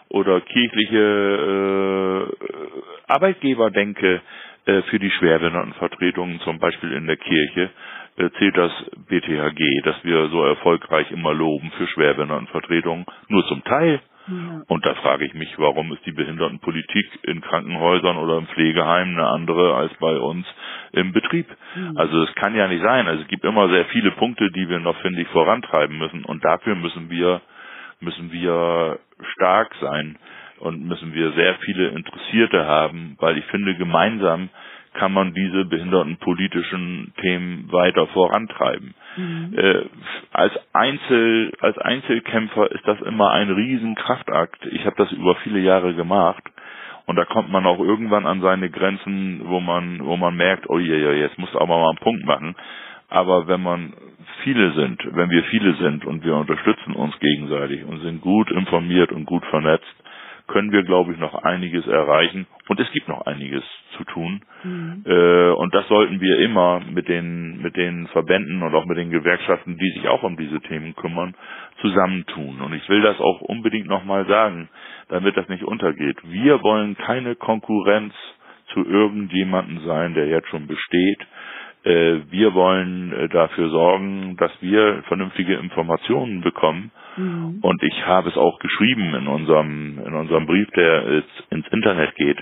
oder 0.09 0.41
kirchliche 0.41 2.27
äh, 2.27 3.11
Arbeitgeber 3.13 3.69
denke, 3.71 4.21
äh, 4.65 4.81
für 4.83 4.99
die 4.99 5.11
Schwerbehindertenvertretungen, 5.11 6.39
zum 6.41 6.59
Beispiel 6.59 6.93
in 6.93 7.07
der 7.07 7.17
Kirche, 7.17 7.69
äh, 8.17 8.29
zählt 8.37 8.57
das 8.57 8.71
BTHG, 9.07 9.81
das 9.83 10.03
wir 10.03 10.27
so 10.29 10.43
erfolgreich 10.43 11.11
immer 11.11 11.33
loben 11.33 11.71
für 11.77 11.87
Schwerbehindertenvertretungen, 11.87 13.05
nur 13.29 13.45
zum 13.47 13.63
Teil. 13.63 14.01
Ja. 14.29 14.61
Und 14.67 14.85
da 14.85 14.93
frage 14.95 15.25
ich 15.25 15.33
mich, 15.33 15.57
warum 15.57 15.91
ist 15.93 16.05
die 16.05 16.11
Behindertenpolitik 16.11 17.07
in 17.23 17.41
Krankenhäusern 17.41 18.17
oder 18.17 18.37
im 18.37 18.47
Pflegeheim 18.47 19.09
eine 19.09 19.27
andere 19.27 19.75
als 19.75 19.93
bei 19.99 20.17
uns 20.17 20.45
im 20.91 21.11
Betrieb? 21.11 21.47
Mhm. 21.75 21.97
Also 21.97 22.23
es 22.23 22.33
kann 22.35 22.55
ja 22.55 22.67
nicht 22.67 22.83
sein. 22.83 23.07
Also 23.07 23.23
es 23.23 23.27
gibt 23.27 23.43
immer 23.43 23.69
sehr 23.69 23.85
viele 23.85 24.11
Punkte, 24.11 24.51
die 24.51 24.69
wir 24.69 24.79
noch, 24.79 24.97
finde 25.01 25.21
ich, 25.21 25.27
vorantreiben 25.29 25.97
müssen. 25.97 26.25
Und 26.25 26.43
dafür 26.45 26.75
müssen 26.75 27.09
wir, 27.09 27.41
müssen 27.99 28.31
wir 28.31 28.99
stark 29.33 29.73
sein 29.81 30.17
und 30.59 30.85
müssen 30.85 31.13
wir 31.13 31.31
sehr 31.31 31.55
viele 31.59 31.89
Interessierte 31.89 32.65
haben, 32.65 33.15
weil 33.19 33.37
ich 33.37 33.45
finde, 33.45 33.75
gemeinsam 33.75 34.49
kann 34.93 35.13
man 35.13 35.33
diese 35.33 35.65
behindertenpolitischen 35.65 37.13
Themen 37.21 37.71
weiter 37.71 38.07
vorantreiben. 38.07 38.93
Mhm. 39.17 39.53
Äh, 39.57 39.81
als 40.31 40.53
Einzel 40.73 41.53
als 41.59 41.77
Einzelkämpfer 41.77 42.71
ist 42.71 42.87
das 42.87 42.99
immer 43.01 43.31
ein 43.31 43.49
Riesenkraftakt. 43.49 44.65
Ich 44.71 44.85
habe 44.85 44.95
das 44.97 45.11
über 45.11 45.35
viele 45.43 45.59
Jahre 45.59 45.93
gemacht 45.93 46.43
und 47.05 47.15
da 47.15 47.25
kommt 47.25 47.49
man 47.51 47.65
auch 47.65 47.79
irgendwann 47.79 48.25
an 48.25 48.41
seine 48.41 48.69
Grenzen, 48.69 49.41
wo 49.45 49.59
man 49.59 50.05
wo 50.05 50.17
man 50.17 50.35
merkt, 50.35 50.69
oh 50.69 50.79
je, 50.79 50.95
je 50.95 51.13
jetzt 51.21 51.37
muss 51.37 51.55
aber 51.55 51.79
mal 51.79 51.89
einen 51.89 51.97
Punkt 51.97 52.25
machen. 52.25 52.55
Aber 53.09 53.47
wenn 53.47 53.61
man 53.63 53.93
viele 54.43 54.71
sind, 54.73 55.01
wenn 55.15 55.29
wir 55.31 55.43
viele 55.45 55.73
sind 55.75 56.05
und 56.05 56.23
wir 56.23 56.35
unterstützen 56.35 56.93
uns 56.93 57.17
gegenseitig 57.19 57.83
und 57.83 58.01
sind 58.01 58.21
gut 58.21 58.51
informiert 58.51 59.11
und 59.11 59.25
gut 59.25 59.43
vernetzt, 59.47 59.95
können 60.49 60.71
wir, 60.71 60.83
glaube 60.83 61.13
ich, 61.13 61.19
noch 61.19 61.33
einiges 61.43 61.87
erreichen. 61.87 62.45
Und 62.67 62.79
es 62.79 62.91
gibt 62.91 63.07
noch 63.07 63.25
einiges 63.25 63.63
zu 63.97 64.03
tun. 64.03 64.41
Mhm. 64.63 65.03
Äh, 65.05 65.51
und 65.51 65.73
das 65.73 65.87
sollten 65.87 66.19
wir 66.19 66.39
immer 66.39 66.81
mit 66.91 67.07
den, 67.07 67.61
mit 67.61 67.77
den 67.77 68.07
Verbänden 68.07 68.61
und 68.61 68.75
auch 68.75 68.85
mit 68.85 68.97
den 68.97 69.11
Gewerkschaften, 69.11 69.77
die 69.77 69.91
sich 69.91 70.07
auch 70.07 70.23
um 70.23 70.35
diese 70.35 70.59
Themen 70.61 70.95
kümmern, 70.95 71.35
zusammentun. 71.81 72.59
Und 72.61 72.73
ich 72.73 72.87
will 72.89 73.01
das 73.01 73.19
auch 73.19 73.41
unbedingt 73.41 73.87
nochmal 73.87 74.25
sagen, 74.27 74.69
damit 75.07 75.37
das 75.37 75.47
nicht 75.47 75.63
untergeht. 75.63 76.17
Wir 76.23 76.61
wollen 76.61 76.97
keine 76.97 77.35
Konkurrenz 77.35 78.13
zu 78.73 78.85
irgendjemandem 78.85 79.79
sein, 79.85 80.13
der 80.13 80.27
jetzt 80.27 80.49
schon 80.49 80.67
besteht. 80.67 81.19
Äh, 81.89 82.31
wir 82.31 82.53
wollen 82.53 83.11
äh, 83.13 83.29
dafür 83.29 83.69
sorgen, 83.69 84.35
dass 84.37 84.51
wir 84.61 85.03
vernünftige 85.07 85.55
Informationen 85.55 86.41
bekommen 86.41 86.91
Mhm. 87.19 87.59
Und 87.61 87.83
ich 87.83 88.05
habe 88.05 88.29
es 88.29 88.37
auch 88.37 88.59
geschrieben 88.59 89.13
in 89.13 89.27
unserem, 89.27 89.99
in 90.05 90.13
unserem 90.13 90.45
Brief, 90.45 90.69
der 90.71 91.23
ins 91.49 91.67
Internet 91.71 92.15
geht. 92.15 92.37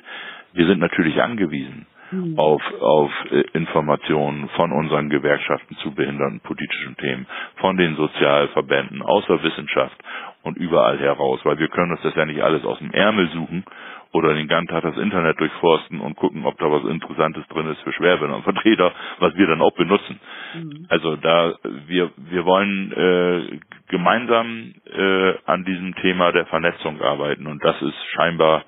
Wir 0.54 0.68
sind 0.68 0.80
natürlich 0.80 1.22
angewiesen 1.22 1.88
mhm. 2.12 2.38
auf, 2.38 2.62
auf 2.80 3.12
äh, 3.32 3.42
Informationen 3.54 4.50
von 4.50 4.72
unseren 4.72 5.10
Gewerkschaften 5.10 5.76
zu 5.78 5.92
behindertenpolitischen 5.94 6.96
Themen, 6.98 7.26
von 7.58 7.78
den 7.78 7.96
Sozialverbänden, 7.96 9.02
aus 9.02 9.26
der 9.28 9.42
Wissenschaft 9.44 9.98
und 10.44 10.58
überall 10.58 11.00
heraus, 11.00 11.40
weil 11.44 11.60
wir 11.60 11.68
können 11.68 11.92
uns 11.92 12.02
das 12.02 12.16
ja 12.16 12.26
nicht 12.26 12.42
alles 12.42 12.66
aus 12.66 12.80
dem 12.80 12.92
Ärmel 12.92 13.30
suchen 13.30 13.66
oder 14.14 14.34
den 14.34 14.48
ganzen 14.48 14.70
Tag 14.70 14.84
das 14.84 14.98
Internet 14.98 15.40
durchforsten 15.40 16.00
und 16.00 16.16
gucken, 16.16 16.46
ob 16.46 16.58
da 16.60 16.72
was 16.72 16.84
Interessantes 16.86 17.46
drin 17.50 17.68
ist 17.68 17.82
für 17.82 17.92
Schwerbehinderten 17.94 18.36
und 18.36 18.44
Vertreter, 18.44 18.94
was 19.20 19.36
wir 19.36 19.48
dann 19.48 19.62
auch 19.62 19.74
benutzen. 19.74 20.20
Mhm. 20.56 20.86
Also 20.90 21.16
da 21.18 21.56
wir 21.88 22.12
wir 22.16 22.46
wollen 22.46 22.92
äh, 22.94 23.60
gemeinsam 23.90 24.74
äh, 24.86 25.34
an 25.46 25.66
diesem 25.66 25.96
Thema 25.96 26.32
der 26.32 26.46
Vernetzung 26.46 27.02
arbeiten 27.02 27.48
und 27.48 27.64
das 27.64 27.82
ist 27.82 27.98
scheinbar 28.14 28.64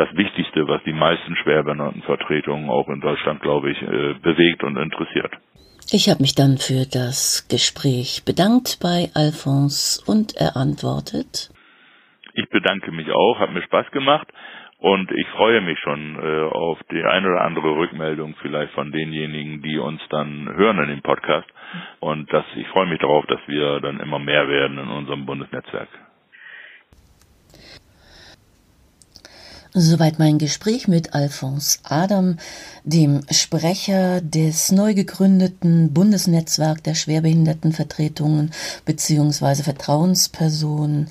das 0.00 0.16
Wichtigste, 0.16 0.66
was 0.66 0.82
die 0.84 0.94
meisten 0.94 1.36
Schwerbehindertenvertretungen 1.36 2.70
auch 2.70 2.88
in 2.88 3.00
Deutschland, 3.00 3.42
glaube 3.42 3.70
ich, 3.70 3.82
äh, 3.82 4.14
bewegt 4.22 4.64
und 4.64 4.78
interessiert. 4.78 5.30
Ich 5.92 6.08
habe 6.08 6.22
mich 6.22 6.34
dann 6.34 6.56
für 6.56 6.86
das 6.90 7.46
Gespräch 7.50 8.22
bedankt 8.24 8.78
bei 8.80 9.10
Alphonse 9.14 10.00
und 10.10 10.36
er 10.36 10.56
antwortet. 10.56 11.50
Ich 12.32 12.48
bedanke 12.48 12.92
mich 12.92 13.10
auch, 13.10 13.40
hat 13.40 13.52
mir 13.52 13.62
Spaß 13.62 13.90
gemacht. 13.90 14.28
Und 14.78 15.12
ich 15.12 15.26
freue 15.36 15.60
mich 15.60 15.78
schon 15.80 16.16
äh, 16.16 16.48
auf 16.48 16.78
die 16.90 17.04
eine 17.04 17.28
oder 17.28 17.42
andere 17.42 17.76
Rückmeldung 17.76 18.34
vielleicht 18.40 18.72
von 18.72 18.90
denjenigen, 18.90 19.60
die 19.60 19.76
uns 19.76 20.00
dann 20.08 20.48
hören 20.56 20.78
in 20.78 20.88
dem 20.88 21.02
Podcast. 21.02 21.48
Und 22.00 22.32
dass 22.32 22.46
ich 22.56 22.66
freue 22.68 22.86
mich 22.86 23.00
darauf, 23.00 23.26
dass 23.26 23.40
wir 23.46 23.80
dann 23.80 24.00
immer 24.00 24.18
mehr 24.18 24.48
werden 24.48 24.78
in 24.78 24.88
unserem 24.88 25.26
Bundesnetzwerk. 25.26 25.88
Soweit 29.72 30.18
mein 30.18 30.38
Gespräch 30.38 30.88
mit 30.88 31.14
Alphonse 31.14 31.78
Adam, 31.84 32.38
dem 32.84 33.20
Sprecher 33.30 34.20
des 34.20 34.72
neu 34.72 34.94
gegründeten 34.94 35.92
Bundesnetzwerk 35.92 36.82
der 36.82 36.94
Schwerbehindertenvertretungen 36.94 38.50
bzw. 38.84 39.62
Vertrauenspersonen 39.62 41.08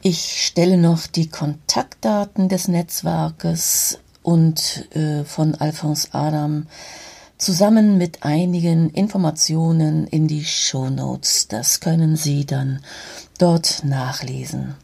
ich 0.00 0.46
stelle 0.46 0.78
noch 0.78 1.08
die 1.08 1.28
Kontaktdaten 1.28 2.48
des 2.48 2.68
Netzwerkes 2.68 3.98
und 4.22 4.88
äh, 4.94 5.24
von 5.24 5.56
Alphonse 5.56 6.08
Adam 6.12 6.66
zusammen 7.36 7.98
mit 7.98 8.22
einigen 8.22 8.90
Informationen 8.90 10.06
in 10.06 10.28
die 10.28 10.44
Show 10.44 10.88
Notes. 10.88 11.48
Das 11.48 11.80
können 11.80 12.14
Sie 12.16 12.46
dann 12.46 12.80
dort 13.38 13.82
nachlesen. 13.84 14.76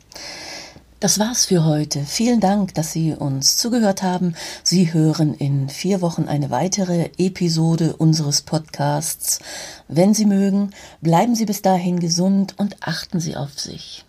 Das 1.04 1.18
war's 1.18 1.44
für 1.44 1.66
heute. 1.66 2.02
Vielen 2.06 2.40
Dank, 2.40 2.72
dass 2.72 2.92
Sie 2.92 3.12
uns 3.12 3.58
zugehört 3.58 4.02
haben. 4.02 4.34
Sie 4.62 4.94
hören 4.94 5.34
in 5.34 5.68
vier 5.68 6.00
Wochen 6.00 6.28
eine 6.28 6.48
weitere 6.48 7.10
Episode 7.18 7.94
unseres 7.94 8.40
Podcasts. 8.40 9.38
Wenn 9.86 10.14
Sie 10.14 10.24
mögen, 10.24 10.70
bleiben 11.02 11.34
Sie 11.34 11.44
bis 11.44 11.60
dahin 11.60 12.00
gesund 12.00 12.54
und 12.56 12.76
achten 12.80 13.20
Sie 13.20 13.36
auf 13.36 13.60
sich. 13.60 14.06